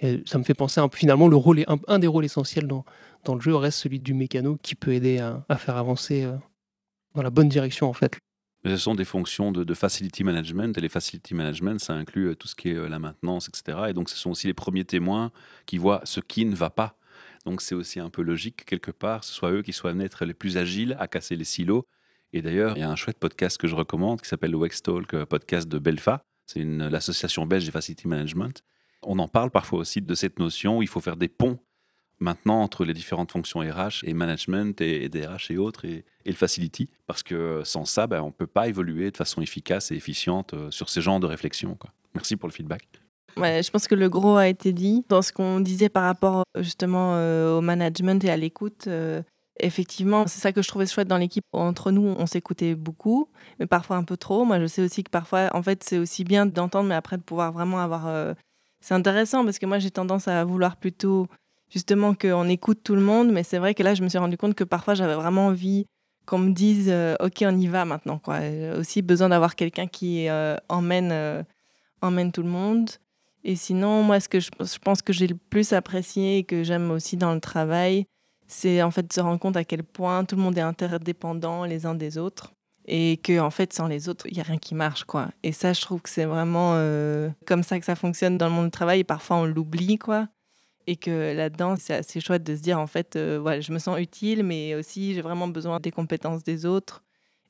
Et 0.02 0.22
ça 0.28 0.38
me 0.38 0.44
fait 0.44 0.54
penser 0.54 0.80
finalement, 0.94 1.28
le 1.28 1.36
rôle 1.36 1.64
un, 1.68 1.78
un 1.88 1.98
des 1.98 2.06
rôles 2.06 2.26
essentiels 2.26 2.68
dans, 2.68 2.86
le 3.28 3.42
jeu 3.42 3.56
reste 3.56 3.80
celui 3.80 4.00
du 4.00 4.14
mécano 4.14 4.60
qui 4.62 4.76
peut 4.76 4.94
aider 4.94 5.18
à, 5.18 5.44
à 5.50 5.58
faire 5.58 5.78
avancer 5.78 6.24
euh, 6.24 6.36
dans 7.16 7.24
la 7.24 7.32
bonne 7.32 7.50
direction 7.50 7.90
en 7.90 7.94
fait. 7.94 8.20
Mais 8.64 8.70
ce 8.70 8.78
sont 8.78 8.94
des 8.94 9.06
fonctions 9.06 9.52
de, 9.52 9.74
facility 9.74 10.24
management, 10.24 10.78
et 10.78 10.82
les 10.82 10.90
facility 10.90 11.34
management, 11.34 11.80
ça 11.80 11.94
inclut 11.94 12.30
euh, 12.30 12.36
tout 12.36 12.48
ce 12.48 12.54
qui 12.54 12.70
est 12.70 12.76
euh, 12.76 12.88
la 12.88 13.00
maintenance, 13.00 13.48
etc. 13.48 13.80
Et 13.90 13.94
donc, 13.94 14.10
ce 14.10 14.18
sont 14.18 14.30
aussi 14.30 14.46
les 14.46 14.54
premiers 14.54 14.86
témoins 14.86 15.32
qui 15.66 15.80
voient 15.80 16.02
ce 16.04 16.20
qui 16.20 16.46
ne 16.46 16.56
va 16.56 16.70
pas. 16.70 16.98
Donc, 17.46 17.62
c'est 17.62 17.76
aussi 17.76 18.00
un 18.00 18.10
peu 18.10 18.22
logique 18.22 18.58
que 18.58 18.66
quelque 18.66 18.92
part, 18.92 19.24
ce 19.24 19.34
soit 19.34 19.52
eux 19.52 19.62
qui 19.62 19.74
soient 19.74 19.92
venus 19.92 20.06
être 20.06 20.26
les 20.26 20.34
plus 20.34 20.58
agiles 20.58 20.96
à 21.00 21.08
casser 21.08 21.36
les 21.36 21.44
silos. 21.44 21.86
Et 22.36 22.42
d'ailleurs, 22.42 22.74
il 22.76 22.82
y 22.82 22.84
a 22.84 22.90
un 22.90 22.98
chouette 22.98 23.18
podcast 23.18 23.58
que 23.58 23.66
je 23.66 23.76
recommande 23.76 24.20
qui 24.20 24.28
s'appelle 24.28 24.52
le 24.52 24.58
Wex 24.58 24.82
Talk, 24.82 25.14
euh, 25.14 25.26
podcast 25.26 25.70
de 25.70 25.80
Belfa. 25.80 26.22
C'est 26.46 26.60
une- 26.60 26.90
l'association 26.90 27.46
belge 27.46 27.64
des 27.64 27.72
facility 27.72 28.10
management. 28.10 28.62
On 29.04 29.20
en 29.20 29.30
parle 29.30 29.52
parfois 29.52 29.80
aussi 29.80 30.02
de 30.02 30.16
cette 30.16 30.38
notion 30.38 30.80
où 30.80 30.82
il 30.82 30.90
faut 30.90 31.00
faire 31.00 31.16
des 31.16 31.30
ponts 31.30 31.60
maintenant 32.20 32.62
entre 32.62 32.84
les 32.84 32.94
différentes 32.94 33.32
fonctions 33.32 33.62
RH 33.62 34.04
et 34.04 34.14
management 34.14 34.82
et, 34.82 35.06
et 35.06 35.10
DRH 35.10 35.50
et 35.50 35.58
autres 35.58 35.86
et, 35.86 36.04
le 36.26 36.34
facility 36.34 36.90
parce 37.08 37.24
que 37.24 37.36
euh, 37.36 37.64
sans 37.64 37.86
ça 37.86 38.06
ben, 38.06 38.22
on 38.22 38.28
ne 38.28 38.32
peut 38.32 38.48
pas 38.48 38.68
évoluer 38.68 39.12
de 39.12 39.18
façon 39.18 39.42
efficace 39.42 39.92
et 39.92 39.96
efficiente 39.96 40.54
euh, 40.54 40.72
sur 40.72 40.90
ces 40.90 41.00
genres 41.00 41.22
de 41.22 41.28
réflexion. 41.28 41.76
Quoi. 41.76 41.92
Merci 42.16 42.36
pour 42.36 42.50
le 42.50 42.54
feedback. 42.54 42.86
Je 43.38 43.70
pense 43.70 43.88
que 43.88 43.96
le 43.96 44.10
gros 44.10 44.38
a 44.38 44.48
été 44.48 44.74
dit. 44.74 45.04
Dans 45.10 45.22
ce 45.22 45.32
qu'on 45.34 45.60
disait 45.60 45.90
par 45.90 46.04
rapport 46.04 46.44
euh, 46.56 46.64
justement 46.64 47.16
euh, 47.16 47.58
au 47.58 47.62
management 47.62 48.24
et 48.24 48.30
à 48.30 48.38
l'écoute, 48.38 48.86
euh, 48.88 49.22
effectivement, 49.60 50.28
c'est 50.28 50.40
ça 50.40 50.52
que 50.52 50.62
je 50.62 50.68
trouvais 50.68 50.86
chouette 50.86 51.08
dans 51.08 51.18
l'équipe. 51.18 51.46
Entre 51.54 51.92
nous, 51.92 52.16
on 52.18 52.26
s'écoutait 52.26 52.76
beaucoup, 52.76 53.30
mais 53.60 53.66
parfois 53.68 53.98
un 53.98 54.04
peu 54.04 54.18
trop. 54.18 54.46
Moi, 54.46 54.60
je 54.60 54.66
sais 54.68 54.82
aussi 54.82 55.04
que 55.04 55.10
parfois, 55.10 55.50
en 55.54 55.62
fait, 55.64 55.84
c'est 55.84 55.98
aussi 55.98 56.24
bien 56.24 56.46
d'entendre, 56.46 56.90
mais 56.90 56.96
après 56.96 57.18
de 57.18 57.24
pouvoir 57.24 57.52
vraiment 57.52 57.80
avoir. 57.80 58.08
euh, 58.08 58.34
C'est 58.82 58.94
intéressant 58.94 59.44
parce 59.46 59.60
que 59.60 59.66
moi, 59.66 59.80
j'ai 59.80 59.92
tendance 59.92 60.28
à 60.28 60.44
vouloir 60.46 60.78
plutôt 60.78 61.28
justement 61.70 62.14
qu'on 62.14 62.48
écoute 62.48 62.80
tout 62.84 62.96
le 62.96 63.02
monde, 63.02 63.32
mais 63.32 63.44
c'est 63.44 63.58
vrai 63.58 63.74
que 63.74 63.84
là, 63.84 63.96
je 63.96 64.04
me 64.04 64.10
suis 64.10 64.18
rendu 64.20 64.38
compte 64.38 64.56
que 64.56 64.64
parfois, 64.64 64.94
j'avais 64.96 65.16
vraiment 65.16 65.48
envie 65.48 65.86
qu'on 66.26 66.40
me 66.40 66.52
dise 66.54 66.88
euh, 66.90 67.16
ok 67.20 67.44
on 67.44 67.56
y 67.56 67.68
va 67.68 67.86
maintenant 67.86 68.20
J'ai 68.28 68.72
aussi 68.72 69.04
besoin 69.04 69.30
d'avoir 69.30 69.56
quelqu'un 69.56 69.86
qui 69.86 70.28
euh, 70.28 70.56
emmène 70.70 71.12
euh, 71.12 71.44
emmène 72.02 72.32
tout 72.32 72.42
le 72.42 72.50
monde 72.50 72.90
et 73.48 73.56
sinon, 73.56 74.02
moi, 74.02 74.20
ce 74.20 74.28
que 74.28 74.40
je, 74.40 74.50
je 74.60 74.80
pense 74.80 75.04
que 75.04 75.14
j'ai 75.14 75.28
le 75.28 75.36
plus 75.36 75.72
apprécié 75.72 76.40
et 76.40 76.44
que 76.44 76.64
j'aime 76.64 76.90
aussi 76.90 77.16
dans 77.16 77.32
le 77.36 77.40
travail, 77.40 78.08
c'est 78.48 78.82
en 78.82 78.92
fait 78.92 79.08
de 79.08 79.14
se 79.14 79.22
rendre 79.22 79.40
compte 79.40 79.58
à 79.58 79.64
quel 79.64 79.84
point 79.84 80.24
tout 80.26 80.36
le 80.36 80.42
monde 80.42 80.58
est 80.58 80.62
interdépendant 80.62 81.66
les 81.66 81.86
uns 81.86 81.96
des 81.96 82.18
autres 82.18 82.56
et 82.88 83.18
que 83.18 83.40
en 83.40 83.50
fait, 83.50 83.74
sans 83.74 83.88
les 83.88 84.10
autres, 84.10 84.28
il 84.28 84.38
y 84.38 84.40
a 84.40 84.44
rien 84.44 84.58
qui 84.58 84.76
marche, 84.76 85.04
quoi. 85.04 85.30
Et 85.44 85.52
ça, 85.52 85.74
je 85.74 85.82
trouve 85.82 86.02
que 86.02 86.10
c'est 86.10 86.26
vraiment 86.26 86.74
euh, 86.76 87.30
comme 87.46 87.64
ça 87.64 87.80
que 87.80 87.86
ça 87.86 87.96
fonctionne 87.96 88.38
dans 88.38 88.48
le 88.48 88.54
monde 88.54 88.66
du 88.66 88.72
travail. 88.72 89.00
Et 89.00 89.04
parfois, 89.04 89.38
on 89.38 89.46
l'oublie, 89.46 89.98
quoi. 89.98 90.28
Et 90.88 90.96
que 90.96 91.36
là-dedans, 91.36 91.76
c'est 91.80 91.96
assez 91.96 92.22
chouette 92.22 92.44
de 92.44 92.56
se 92.56 92.62
dire, 92.62 92.80
en 92.80 92.86
fait, 92.86 93.16
euh, 93.16 93.40
voilà, 93.42 93.60
je 93.60 93.72
me 93.72 93.80
sens 93.80 94.00
utile, 94.00 94.44
mais 94.44 94.76
aussi 94.76 95.16
j'ai 95.16 95.22
vraiment 95.22 95.48
besoin 95.48 95.80
des 95.80 95.92
compétences 95.92 96.44
des 96.44 96.66
autres. 96.66 97.04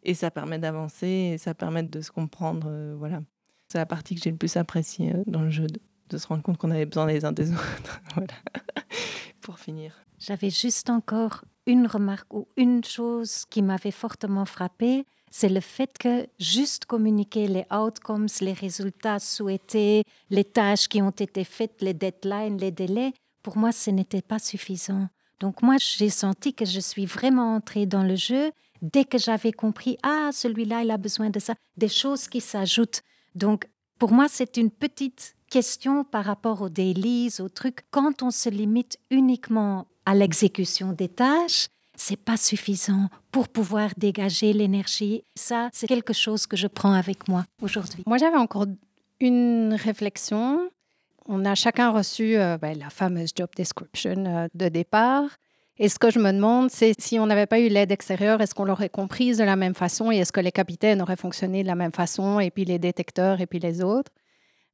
Et 0.04 0.14
ça 0.14 0.32
permet 0.32 0.60
d'avancer 0.60 1.32
et 1.34 1.38
ça 1.38 1.54
permet 1.54 1.84
de 1.84 2.00
se 2.00 2.12
comprendre, 2.12 2.68
euh, 2.70 2.96
voilà. 2.98 3.22
C'est 3.68 3.80
la 3.80 3.86
partie 3.86 4.16
que 4.16 4.22
j'ai 4.22 4.32
le 4.32 4.38
plus 4.38 4.56
appréciée 4.56 5.14
dans 5.26 5.42
le 5.42 5.50
jeu, 5.50 5.68
de, 5.68 5.82
de 6.10 6.18
se 6.18 6.28
rendre 6.28 6.44
compte 6.44 6.58
qu'on 6.58 6.72
avait 6.72 6.86
besoin 6.86 7.08
les 7.08 7.26
uns 7.26 7.34
des 7.34 7.52
autres. 7.52 8.02
voilà. 8.16 8.34
J'avais 10.20 10.50
juste 10.50 10.90
encore 10.90 11.44
une 11.66 11.88
remarque 11.88 12.34
ou 12.34 12.48
une 12.58 12.84
chose 12.84 13.46
qui 13.50 13.62
m'avait 13.62 13.92
fortement 13.92 14.46
frappée, 14.46 15.06
c'est 15.32 15.50
le 15.50 15.60
fait 15.60 15.98
que 15.98 16.28
juste 16.40 16.86
communiquer 16.86 17.48
les 17.48 17.66
outcomes, 17.72 18.28
les 18.40 18.54
résultats 18.54 19.20
souhaités, 19.20 20.04
les 20.30 20.46
tâches 20.46 20.88
qui 20.88 21.02
ont 21.02 21.10
été 21.10 21.44
faites, 21.44 21.82
les 21.82 21.94
deadlines, 21.94 22.58
les 22.58 22.72
délais, 22.72 23.14
pour 23.44 23.58
moi, 23.58 23.72
ce 23.72 23.90
n'était 23.90 24.22
pas 24.22 24.40
suffisant. 24.40 25.10
Donc 25.40 25.62
moi, 25.62 25.76
j'ai 25.78 26.10
senti 26.10 26.54
que 26.54 26.66
je 26.66 26.80
suis 26.80 27.06
vraiment 27.06 27.56
entrée 27.56 27.86
dans 27.86 28.04
le 28.04 28.16
jeu 28.16 28.52
dès 28.82 29.04
que 29.04 29.18
j'avais 29.18 29.52
compris, 29.52 29.98
ah, 30.04 30.30
celui-là, 30.32 30.84
il 30.84 30.92
a 30.92 30.98
besoin 30.98 31.30
de 31.30 31.40
ça, 31.40 31.56
des 31.76 31.90
choses 31.90 32.28
qui 32.28 32.40
s'ajoutent. 32.40 33.02
Donc, 33.34 33.68
pour 34.00 34.12
moi, 34.12 34.28
c'est 34.30 34.58
une 34.58 34.72
petite 34.72 35.36
question 35.56 36.04
par 36.04 36.26
rapport 36.26 36.62
aux 36.62 36.68
dailies, 36.68 37.40
aux 37.40 37.48
trucs. 37.48 37.86
Quand 37.90 38.24
on 38.24 38.30
se 38.30 38.50
limite 38.50 38.98
uniquement 39.10 39.88
à 40.06 40.14
l'exécution 40.14 40.92
des 40.92 41.08
tâches, 41.08 41.68
c'est 41.96 42.20
pas 42.20 42.36
suffisant 42.36 43.08
pour 43.32 43.48
pouvoir 43.48 43.92
dégager 43.96 44.52
l'énergie. 44.52 45.24
Ça, 45.34 45.70
c'est 45.72 45.88
quelque 45.88 46.12
chose 46.12 46.46
que 46.46 46.58
je 46.58 46.68
prends 46.68 46.92
avec 46.92 47.30
moi 47.30 47.46
aujourd'hui. 47.62 48.04
Moi, 48.06 48.18
j'avais 48.18 48.36
encore 48.36 48.66
une 49.22 49.74
réflexion. 49.82 50.70
On 51.26 51.46
a 51.46 51.56
chacun 51.56 51.90
reçu 51.90 52.36
euh, 52.36 52.58
ben, 52.58 52.78
la 52.78 52.90
fameuse 52.90 53.30
job 53.34 53.48
description 53.56 54.26
euh, 54.28 54.48
de 54.56 54.68
départ. 54.68 55.30
Et 55.78 55.88
ce 55.88 55.98
que 55.98 56.12
je 56.12 56.20
me 56.20 56.34
demande, 56.34 56.70
c'est 56.70 56.92
si 57.00 57.18
on 57.18 57.28
n'avait 57.28 57.46
pas 57.46 57.62
eu 57.62 57.70
l'aide 57.70 57.94
extérieure, 57.94 58.42
est-ce 58.42 58.54
qu'on 58.54 58.66
l'aurait 58.66 58.90
comprise 58.90 59.38
de 59.38 59.46
la 59.46 59.56
même 59.56 59.74
façon 59.74 60.12
et 60.12 60.18
est-ce 60.18 60.34
que 60.34 60.42
les 60.42 60.52
capitaines 60.52 61.02
auraient 61.02 61.16
fonctionné 61.16 61.64
de 61.64 61.68
la 61.68 61.76
même 61.76 61.94
façon 61.94 62.42
et 62.42 62.52
puis 62.52 62.66
les 62.66 62.78
détecteurs 62.78 63.40
et 63.40 63.46
puis 63.48 63.60
les 63.60 63.82
autres? 63.82 64.12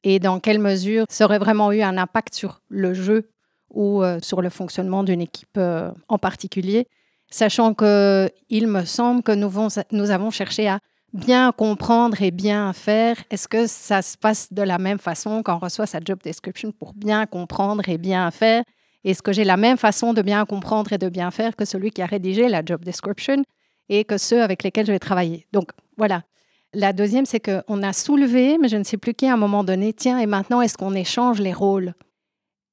Et 0.03 0.19
dans 0.19 0.39
quelle 0.39 0.59
mesure 0.59 1.05
ça 1.09 1.25
aurait 1.25 1.39
vraiment 1.39 1.71
eu 1.71 1.81
un 1.81 1.97
impact 1.97 2.33
sur 2.33 2.61
le 2.69 2.93
jeu 2.93 3.29
ou 3.69 4.03
euh, 4.03 4.19
sur 4.21 4.41
le 4.41 4.49
fonctionnement 4.49 5.03
d'une 5.03 5.21
équipe 5.21 5.57
euh, 5.57 5.91
en 6.07 6.17
particulier? 6.17 6.87
Sachant 7.29 7.73
que 7.73 8.29
il 8.49 8.67
me 8.67 8.83
semble 8.83 9.23
que 9.23 9.31
nous 9.31 10.11
avons 10.11 10.31
cherché 10.31 10.67
à 10.67 10.79
bien 11.13 11.51
comprendre 11.51 12.21
et 12.21 12.31
bien 12.31 12.73
faire. 12.73 13.15
Est-ce 13.29 13.47
que 13.47 13.67
ça 13.67 14.01
se 14.01 14.17
passe 14.17 14.51
de 14.51 14.61
la 14.61 14.77
même 14.77 14.99
façon 14.99 15.43
quand 15.43 15.55
on 15.55 15.59
reçoit 15.59 15.85
sa 15.85 15.99
job 16.03 16.19
description 16.23 16.71
pour 16.71 16.93
bien 16.93 17.25
comprendre 17.25 17.87
et 17.89 17.97
bien 17.97 18.29
faire? 18.31 18.63
Est-ce 19.03 19.21
que 19.21 19.31
j'ai 19.31 19.43
la 19.43 19.57
même 19.57 19.77
façon 19.77 20.13
de 20.13 20.21
bien 20.21 20.45
comprendre 20.45 20.93
et 20.93 20.97
de 20.97 21.09
bien 21.09 21.31
faire 21.31 21.55
que 21.55 21.65
celui 21.65 21.91
qui 21.91 22.01
a 22.01 22.05
rédigé 22.05 22.47
la 22.47 22.61
job 22.63 22.83
description 22.83 23.43
et 23.89 24.03
que 24.05 24.17
ceux 24.17 24.41
avec 24.41 24.63
lesquels 24.63 24.85
je 24.85 24.91
vais 24.91 24.99
travailler? 24.99 25.47
Donc 25.51 25.71
voilà. 25.97 26.23
La 26.73 26.93
deuxième, 26.93 27.25
c'est 27.25 27.41
qu'on 27.41 27.83
a 27.83 27.91
soulevé, 27.91 28.57
mais 28.57 28.69
je 28.69 28.77
ne 28.77 28.83
sais 28.83 28.97
plus 28.97 29.13
qui 29.13 29.27
à 29.27 29.33
un 29.33 29.37
moment 29.37 29.63
donné, 29.63 29.91
tiens, 29.91 30.19
et 30.19 30.25
maintenant, 30.25 30.61
est-ce 30.61 30.77
qu'on 30.77 30.93
échange 30.93 31.41
les 31.41 31.51
rôles? 31.53 31.93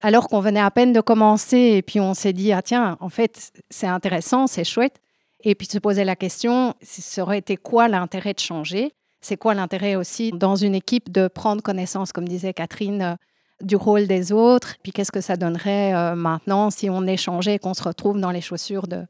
Alors 0.00 0.28
qu'on 0.28 0.38
venait 0.40 0.60
à 0.60 0.70
peine 0.70 0.92
de 0.92 1.00
commencer 1.00 1.56
et 1.76 1.82
puis 1.82 1.98
on 1.98 2.14
s'est 2.14 2.32
dit, 2.32 2.52
ah 2.52 2.62
tiens, 2.62 2.96
en 3.00 3.08
fait, 3.08 3.50
c'est 3.70 3.88
intéressant, 3.88 4.46
c'est 4.46 4.64
chouette, 4.64 5.00
Et 5.44 5.54
puis 5.54 5.66
se 5.66 5.78
poser 5.78 6.04
la 6.04 6.16
question, 6.16 6.74
ça 6.82 7.22
aurait 7.22 7.38
été 7.38 7.56
quoi 7.56 7.88
l'intérêt 7.88 8.34
de 8.34 8.40
changer? 8.40 8.92
C'est 9.20 9.36
quoi 9.36 9.54
l'intérêt 9.54 9.96
aussi 9.96 10.30
dans 10.32 10.56
une 10.56 10.74
équipe 10.74 11.10
de 11.10 11.28
prendre 11.28 11.62
connaissance, 11.62 12.12
comme 12.12 12.28
disait 12.28 12.52
Catherine, 12.52 13.02
euh, 13.02 13.14
du 13.60 13.76
rôle 13.76 14.06
des 14.06 14.32
autres? 14.32 14.76
Puis 14.82 14.92
qu'est-ce 14.92 15.12
que 15.12 15.20
ça 15.20 15.36
donnerait 15.36 15.94
euh, 15.94 16.14
maintenant 16.14 16.70
si 16.70 16.88
on 16.90 17.06
échangeait 17.06 17.54
et 17.54 17.58
qu'on 17.58 17.74
se 17.74 17.82
retrouve 17.82 18.20
dans 18.20 18.30
les 18.30 18.40
chaussures 18.40 18.86
de, 18.86 19.06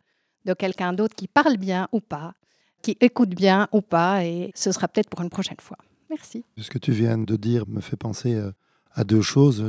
de 0.47 0.55
quelqu'un 0.55 0.93
d'autre 0.95 1.15
qui 1.15 1.29
parle 1.29 1.57
bien 1.57 1.89
ou 1.93 2.01
pas, 2.01 2.33
qui 2.83 2.97
écoute 3.01 3.31
bien 3.31 3.69
ou 3.73 3.81
pas 3.81 4.25
Et 4.25 4.51
ce 4.55 4.73
sera 4.73 4.89
peut-être 4.89 5.11
pour 5.11 5.21
une 5.21 5.31
prochaine 5.31 5.57
fois. 5.61 5.79
Merci. 6.11 6.45
Ce 6.57 6.71
que 6.71 6.79
tu 6.79 6.93
viens 6.93 7.19
de 7.19 7.37
dire 7.37 7.65
me 7.69 7.81
fait 7.81 7.97
penser 7.97 8.35
euh, 8.35 8.51
à 8.93 9.05
deux 9.05 9.21
choses. 9.21 9.63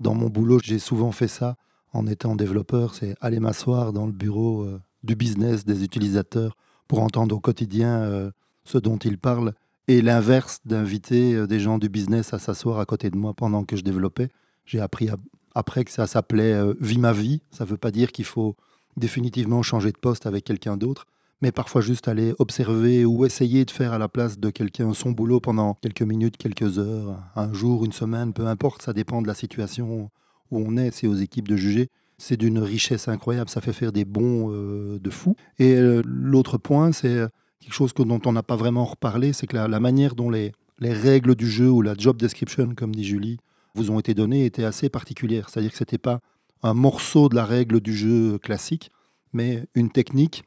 Dans, 0.00 0.14
mon 0.14 0.28
boulot, 0.28 0.58
j'ai 0.62 0.78
souvent 0.78 1.12
fait 1.12 1.28
ça 1.28 1.56
en 1.92 2.06
étant 2.06 2.36
développeur, 2.36 2.94
c'est 2.94 3.16
aller 3.20 3.40
m'asseoir 3.40 3.94
dans 3.94 4.04
le 4.04 4.12
bureau 4.12 4.62
euh, 4.62 4.80
du 5.02 5.16
business 5.16 5.64
des 5.64 5.82
utilisateurs 5.82 6.56
pour 6.86 7.00
entendre 7.00 7.34
au 7.34 7.40
quotidien 7.40 8.02
euh, 8.02 8.30
ce 8.64 8.76
dont 8.76 8.98
ils 8.98 9.18
parlent 9.18 9.54
et 9.88 10.02
l'inverse 10.02 10.60
d'inviter 10.66 11.46
des 11.46 11.60
gens 11.60 11.78
du 11.78 11.88
business 11.88 12.34
à 12.34 12.38
s'asseoir 12.38 12.78
à 12.78 12.84
côté 12.84 13.08
de 13.08 13.16
moi 13.16 13.32
pendant 13.32 13.64
que 13.64 13.74
je 13.74 13.82
développais. 13.82 14.28
J'ai 14.66 14.80
appris 14.80 15.08
après 15.54 15.84
que 15.84 15.90
ça 15.90 16.06
s'appelait 16.06 16.60
vie 16.78 16.98
ma 16.98 17.14
vie. 17.14 17.40
Ça 17.50 17.64
ne 17.64 17.70
veut 17.70 17.78
pas 17.78 17.90
dire 17.90 18.12
qu'il 18.12 18.26
faut 18.26 18.54
définitivement 18.98 19.62
changer 19.62 19.90
de 19.90 19.96
poste 19.96 20.26
avec 20.26 20.44
quelqu'un 20.44 20.76
d'autre, 20.76 21.06
mais 21.40 21.52
parfois 21.52 21.80
juste 21.80 22.08
aller 22.08 22.34
observer 22.38 23.04
ou 23.04 23.24
essayer 23.24 23.64
de 23.64 23.70
faire 23.70 23.92
à 23.92 23.98
la 23.98 24.08
place 24.08 24.38
de 24.38 24.50
quelqu'un 24.50 24.92
son 24.92 25.12
boulot 25.12 25.40
pendant 25.40 25.74
quelques 25.74 26.02
minutes, 26.02 26.36
quelques 26.36 26.78
heures, 26.78 27.18
un 27.36 27.52
jour, 27.52 27.84
une 27.84 27.92
semaine, 27.92 28.32
peu 28.32 28.46
importe, 28.46 28.82
ça 28.82 28.92
dépend 28.92 29.22
de 29.22 29.28
la 29.28 29.34
situation 29.34 30.10
où 30.50 30.58
on 30.58 30.76
est, 30.76 30.90
c'est 30.90 31.06
aux 31.06 31.14
équipes 31.14 31.48
de 31.48 31.56
juger. 31.56 31.88
C'est 32.20 32.36
d'une 32.36 32.58
richesse 32.58 33.06
incroyable, 33.06 33.48
ça 33.48 33.60
fait 33.60 33.72
faire 33.72 33.92
des 33.92 34.04
bons 34.04 34.50
euh, 34.50 34.98
de 34.98 35.10
fou. 35.10 35.36
Et 35.60 35.74
euh, 35.74 36.02
l'autre 36.04 36.58
point, 36.58 36.90
c'est 36.90 37.14
euh, 37.16 37.28
quelque 37.60 37.74
chose 37.74 37.92
que- 37.92 38.02
dont 38.02 38.20
on 38.26 38.32
n'a 38.32 38.42
pas 38.42 38.56
vraiment 38.56 38.84
reparlé, 38.84 39.32
c'est 39.32 39.46
que 39.46 39.56
la, 39.56 39.80
manière 39.80 40.16
dont 40.16 40.28
les, 40.28 40.50
les 40.80 40.92
règles 40.92 41.36
du 41.36 41.48
jeu 41.48 41.70
ou 41.70 41.80
la 41.80 41.94
job 41.96 42.16
description, 42.16 42.74
comme 42.74 42.92
dit 42.92 43.04
Julie, 43.04 43.38
vous 43.76 43.92
ont 43.92 44.00
été 44.00 44.14
données 44.14 44.46
était 44.46 44.64
assez 44.64 44.88
particulière. 44.88 45.48
C'est-à-dire 45.48 45.70
que 45.70 45.76
ce 45.76 45.84
n'était 45.84 45.98
pas 45.98 46.18
un 46.64 46.74
morceau 46.74 47.28
de 47.28 47.36
la 47.36 47.44
règle 47.44 47.80
du 47.80 47.94
jeu 47.94 48.38
classique, 48.38 48.90
mais 49.32 49.66
une 49.76 49.90
technique 49.90 50.42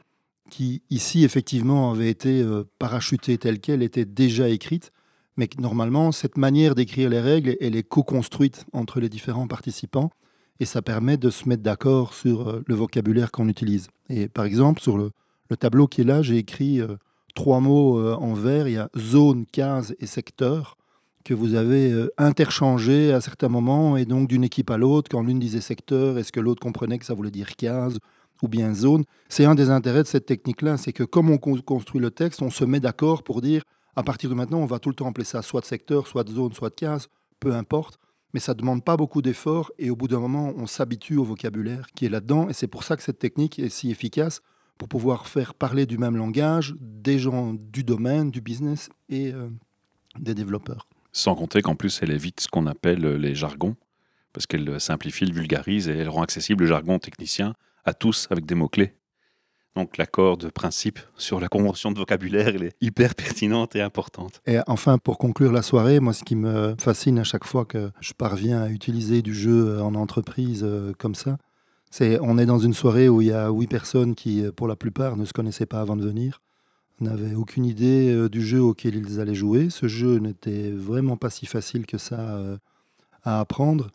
qui, 0.51 0.83
ici, 0.91 1.23
effectivement, 1.23 1.91
avait 1.91 2.09
été 2.09 2.41
euh, 2.41 2.65
parachutée 2.77 3.39
telle 3.39 3.59
qu'elle, 3.59 3.81
était 3.81 4.05
déjà 4.05 4.49
écrite, 4.49 4.91
mais 5.37 5.49
normalement, 5.57 6.11
cette 6.11 6.37
manière 6.37 6.75
d'écrire 6.75 7.09
les 7.09 7.21
règles, 7.21 7.55
elle 7.61 7.75
est 7.75 7.83
co-construite 7.83 8.65
entre 8.73 8.99
les 8.99 9.09
différents 9.09 9.47
participants, 9.47 10.11
et 10.59 10.65
ça 10.65 10.83
permet 10.83 11.17
de 11.17 11.31
se 11.31 11.49
mettre 11.49 11.63
d'accord 11.63 12.13
sur 12.13 12.49
euh, 12.49 12.63
le 12.67 12.75
vocabulaire 12.75 13.31
qu'on 13.31 13.47
utilise. 13.47 13.87
Et 14.09 14.27
par 14.27 14.45
exemple, 14.45 14.81
sur 14.81 14.97
le, 14.97 15.11
le 15.49 15.57
tableau 15.57 15.87
qui 15.87 16.01
est 16.01 16.03
là, 16.03 16.21
j'ai 16.21 16.37
écrit 16.37 16.81
euh, 16.81 16.97
trois 17.33 17.61
mots 17.61 18.13
en 18.13 18.33
vert, 18.33 18.67
il 18.67 18.73
y 18.73 18.77
a 18.77 18.89
zone, 18.97 19.45
case 19.45 19.95
et 20.01 20.05
secteur, 20.05 20.77
que 21.23 21.33
vous 21.33 21.53
avez 21.53 22.07
interchangés 22.17 23.13
à 23.13 23.21
certains 23.21 23.47
moments, 23.47 23.95
et 23.95 24.03
donc 24.03 24.27
d'une 24.27 24.43
équipe 24.43 24.69
à 24.69 24.77
l'autre, 24.77 25.09
quand 25.09 25.21
l'une 25.21 25.39
disait 25.39 25.61
secteur, 25.61 26.17
est-ce 26.17 26.33
que 26.33 26.41
l'autre 26.41 26.61
comprenait 26.61 26.97
que 26.97 27.05
ça 27.05 27.13
voulait 27.13 27.31
dire 27.31 27.55
case 27.55 27.99
ou 28.41 28.47
bien 28.47 28.73
zone 28.73 29.03
C'est 29.29 29.45
un 29.45 29.55
des 29.55 29.69
intérêts 29.69 30.03
de 30.03 30.07
cette 30.07 30.25
technique-là, 30.25 30.77
c'est 30.77 30.93
que 30.93 31.03
comme 31.03 31.29
on 31.29 31.37
con- 31.37 31.61
construit 31.61 32.01
le 32.01 32.11
texte, 32.11 32.41
on 32.41 32.49
se 32.49 32.65
met 32.65 32.79
d'accord 32.79 33.23
pour 33.23 33.41
dire, 33.41 33.63
à 33.95 34.03
partir 34.03 34.29
de 34.29 34.35
maintenant, 34.35 34.59
on 34.59 34.65
va 34.65 34.79
tout 34.79 34.89
le 34.89 34.95
temps 34.95 35.07
appeler 35.07 35.25
ça 35.25 35.41
soit 35.41 35.61
de 35.61 35.65
secteur, 35.65 36.07
soit 36.07 36.23
de 36.23 36.31
zone, 36.31 36.53
soit 36.53 36.69
de 36.69 36.75
case, 36.75 37.07
peu 37.39 37.53
importe, 37.53 37.97
mais 38.33 38.39
ça 38.39 38.53
ne 38.53 38.59
demande 38.59 38.83
pas 38.83 38.97
beaucoup 38.97 39.21
d'efforts, 39.21 39.71
et 39.77 39.89
au 39.89 39.95
bout 39.95 40.07
d'un 40.07 40.19
moment, 40.19 40.53
on 40.55 40.65
s'habitue 40.65 41.17
au 41.17 41.23
vocabulaire 41.23 41.87
qui 41.95 42.05
est 42.05 42.09
là-dedans, 42.09 42.47
et 42.49 42.53
c'est 42.53 42.67
pour 42.67 42.83
ça 42.83 42.95
que 42.95 43.03
cette 43.03 43.19
technique 43.19 43.59
est 43.59 43.69
si 43.69 43.91
efficace, 43.91 44.41
pour 44.77 44.87
pouvoir 44.87 45.27
faire 45.27 45.53
parler 45.53 45.85
du 45.85 45.97
même 45.99 46.17
langage 46.17 46.73
des 46.79 47.19
gens 47.19 47.53
du 47.53 47.83
domaine, 47.83 48.31
du 48.31 48.41
business 48.41 48.89
et 49.09 49.31
euh, 49.31 49.49
des 50.17 50.33
développeurs. 50.33 50.87
Sans 51.11 51.35
compter 51.35 51.61
qu'en 51.61 51.75
plus, 51.75 51.99
elle 52.01 52.11
évite 52.11 52.39
ce 52.39 52.47
qu'on 52.47 52.65
appelle 52.65 53.05
euh, 53.05 53.17
les 53.17 53.35
jargons, 53.35 53.75
parce 54.33 54.47
qu'elle 54.47 54.63
le 54.63 54.79
simplifie, 54.79 55.25
le 55.25 55.33
vulgarise 55.33 55.89
et 55.89 55.97
elle 55.97 56.09
rend 56.09 56.23
accessible 56.23 56.63
le 56.63 56.69
jargon 56.69 56.97
technicien 56.97 57.53
à 57.85 57.93
tous 57.93 58.27
avec 58.29 58.45
des 58.45 58.55
mots-clés. 58.55 58.93
Donc 59.75 59.97
l'accord 59.97 60.37
de 60.37 60.49
principe 60.49 60.99
sur 61.17 61.39
la 61.39 61.47
convention 61.47 61.91
de 61.91 61.97
vocabulaire, 61.97 62.49
elle 62.49 62.63
est 62.63 62.75
hyper 62.81 63.15
pertinente 63.15 63.75
et 63.75 63.81
importante. 63.81 64.41
Et 64.45 64.57
enfin, 64.67 64.97
pour 64.97 65.17
conclure 65.17 65.53
la 65.53 65.61
soirée, 65.61 66.01
moi, 66.01 66.11
ce 66.11 66.25
qui 66.25 66.35
me 66.35 66.75
fascine 66.77 67.19
à 67.19 67.23
chaque 67.23 67.45
fois 67.45 67.63
que 67.63 67.91
je 68.01 68.11
parviens 68.13 68.61
à 68.61 68.69
utiliser 68.69 69.21
du 69.21 69.33
jeu 69.33 69.81
en 69.81 69.95
entreprise 69.95 70.63
euh, 70.65 70.91
comme 70.97 71.15
ça, 71.15 71.37
c'est 71.89 72.19
on 72.21 72.37
est 72.37 72.45
dans 72.45 72.59
une 72.59 72.73
soirée 72.73 73.07
où 73.07 73.21
il 73.21 73.29
y 73.29 73.31
a 73.31 73.49
huit 73.49 73.67
personnes 73.67 74.13
qui, 74.13 74.43
euh, 74.43 74.51
pour 74.51 74.67
la 74.67 74.75
plupart, 74.75 75.15
ne 75.15 75.23
se 75.23 75.31
connaissaient 75.31 75.65
pas 75.65 75.79
avant 75.79 75.95
de 75.95 76.03
venir, 76.03 76.41
n'avaient 77.01 77.35
aucune 77.35 77.65
idée 77.65 78.13
euh, 78.13 78.29
du 78.29 78.41
jeu 78.41 78.61
auquel 78.61 78.95
ils 78.95 79.19
allaient 79.19 79.35
jouer. 79.35 79.69
Ce 79.69 79.87
jeu 79.87 80.17
n'était 80.17 80.71
vraiment 80.71 81.17
pas 81.17 81.29
si 81.29 81.45
facile 81.45 81.85
que 81.85 81.97
ça 81.97 82.19
euh, 82.19 82.57
à 83.23 83.39
apprendre. 83.39 83.89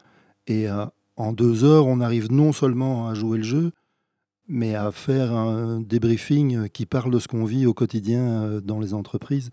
Et 0.46 0.68
euh, 0.68 0.86
en 1.16 1.32
deux 1.32 1.64
heures, 1.64 1.86
on 1.86 2.00
arrive 2.00 2.30
non 2.30 2.52
seulement 2.52 3.08
à 3.08 3.14
jouer 3.14 3.38
le 3.38 3.44
jeu, 3.44 3.72
mais 4.48 4.74
à 4.74 4.92
faire 4.92 5.32
un 5.32 5.80
débriefing 5.80 6.68
qui 6.68 6.86
parle 6.86 7.10
de 7.10 7.18
ce 7.18 7.28
qu'on 7.28 7.44
vit 7.44 7.66
au 7.66 7.74
quotidien 7.74 8.42
euh, 8.42 8.60
dans 8.60 8.78
les 8.78 8.94
entreprises. 8.94 9.50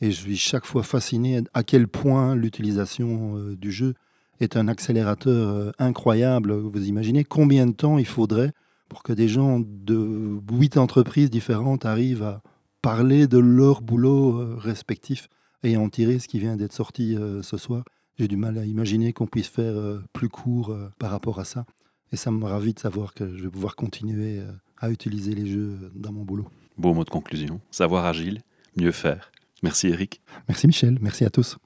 Et 0.00 0.10
je 0.10 0.20
suis 0.20 0.36
chaque 0.36 0.64
fois 0.64 0.82
fasciné 0.82 1.42
à 1.52 1.62
quel 1.62 1.88
point 1.88 2.34
l'utilisation 2.34 3.36
euh, 3.36 3.56
du 3.56 3.70
jeu 3.70 3.94
est 4.40 4.56
un 4.56 4.66
accélérateur 4.66 5.54
euh, 5.54 5.70
incroyable. 5.78 6.52
Vous 6.52 6.88
imaginez 6.88 7.22
combien 7.22 7.66
de 7.66 7.72
temps 7.72 7.98
il 7.98 8.06
faudrait 8.06 8.52
pour 8.88 9.02
que 9.02 9.12
des 9.12 9.28
gens 9.28 9.60
de 9.60 10.40
huit 10.50 10.76
entreprises 10.76 11.30
différentes 11.30 11.84
arrivent 11.84 12.22
à 12.22 12.42
parler 12.82 13.26
de 13.26 13.38
leur 13.38 13.80
boulot 13.80 14.58
respectif 14.58 15.28
et 15.62 15.76
en 15.76 15.88
tirer 15.88 16.18
ce 16.18 16.28
qui 16.28 16.38
vient 16.38 16.56
d'être 16.56 16.74
sorti 16.74 17.16
ce 17.42 17.56
soir. 17.56 17.82
J'ai 18.16 18.28
du 18.28 18.36
mal 18.36 18.58
à 18.58 18.64
imaginer 18.64 19.12
qu'on 19.12 19.26
puisse 19.26 19.48
faire 19.48 19.74
euh, 19.74 20.00
plus 20.12 20.28
court 20.28 20.70
euh, 20.70 20.88
par 21.00 21.10
rapport 21.10 21.40
à 21.40 21.44
ça. 21.44 21.66
Et 22.12 22.16
ça 22.16 22.30
me 22.30 22.44
ravit 22.44 22.72
de 22.72 22.78
savoir 22.78 23.12
que 23.12 23.36
je 23.36 23.42
vais 23.42 23.50
pouvoir 23.50 23.74
continuer 23.74 24.38
euh, 24.38 24.52
à 24.78 24.90
utiliser 24.90 25.34
les 25.34 25.46
jeux 25.46 25.90
dans 25.96 26.12
mon 26.12 26.22
boulot. 26.22 26.46
Beau 26.78 26.94
mot 26.94 27.02
de 27.02 27.10
conclusion. 27.10 27.60
Savoir 27.72 28.04
agile, 28.04 28.42
mieux 28.76 28.92
faire. 28.92 29.32
Merci 29.64 29.88
Eric. 29.88 30.20
Merci 30.48 30.68
Michel, 30.68 30.98
merci 31.00 31.24
à 31.24 31.30
tous. 31.30 31.58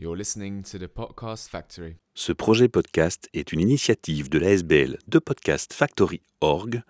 You're 0.00 0.16
listening 0.16 0.62
to 0.64 0.78
the 0.78 0.88
Podcast 0.88 1.48
Factory. 1.48 1.96
Ce 2.14 2.32
projet 2.32 2.68
podcast 2.68 3.28
est 3.32 3.52
une 3.52 3.60
initiative 3.60 4.28
de 4.28 4.38
l'ASBL 4.38 4.98
de 5.06 5.18
Podcast 5.20 5.72
Factory 5.72 6.20
Org 6.40 6.82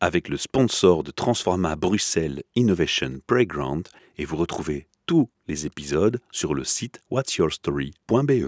avec 0.00 0.28
le 0.28 0.36
sponsor 0.36 1.02
de 1.02 1.12
Transforma 1.12 1.76
Bruxelles 1.76 2.42
Innovation 2.56 3.20
Playground 3.26 3.88
et 4.18 4.24
vous 4.24 4.36
retrouvez 4.36 4.88
tous 5.12 5.28
les 5.46 5.66
épisodes 5.66 6.18
sur 6.30 6.54
le 6.54 6.64
site 6.64 7.02
whatsyourstory.be. 7.10 8.44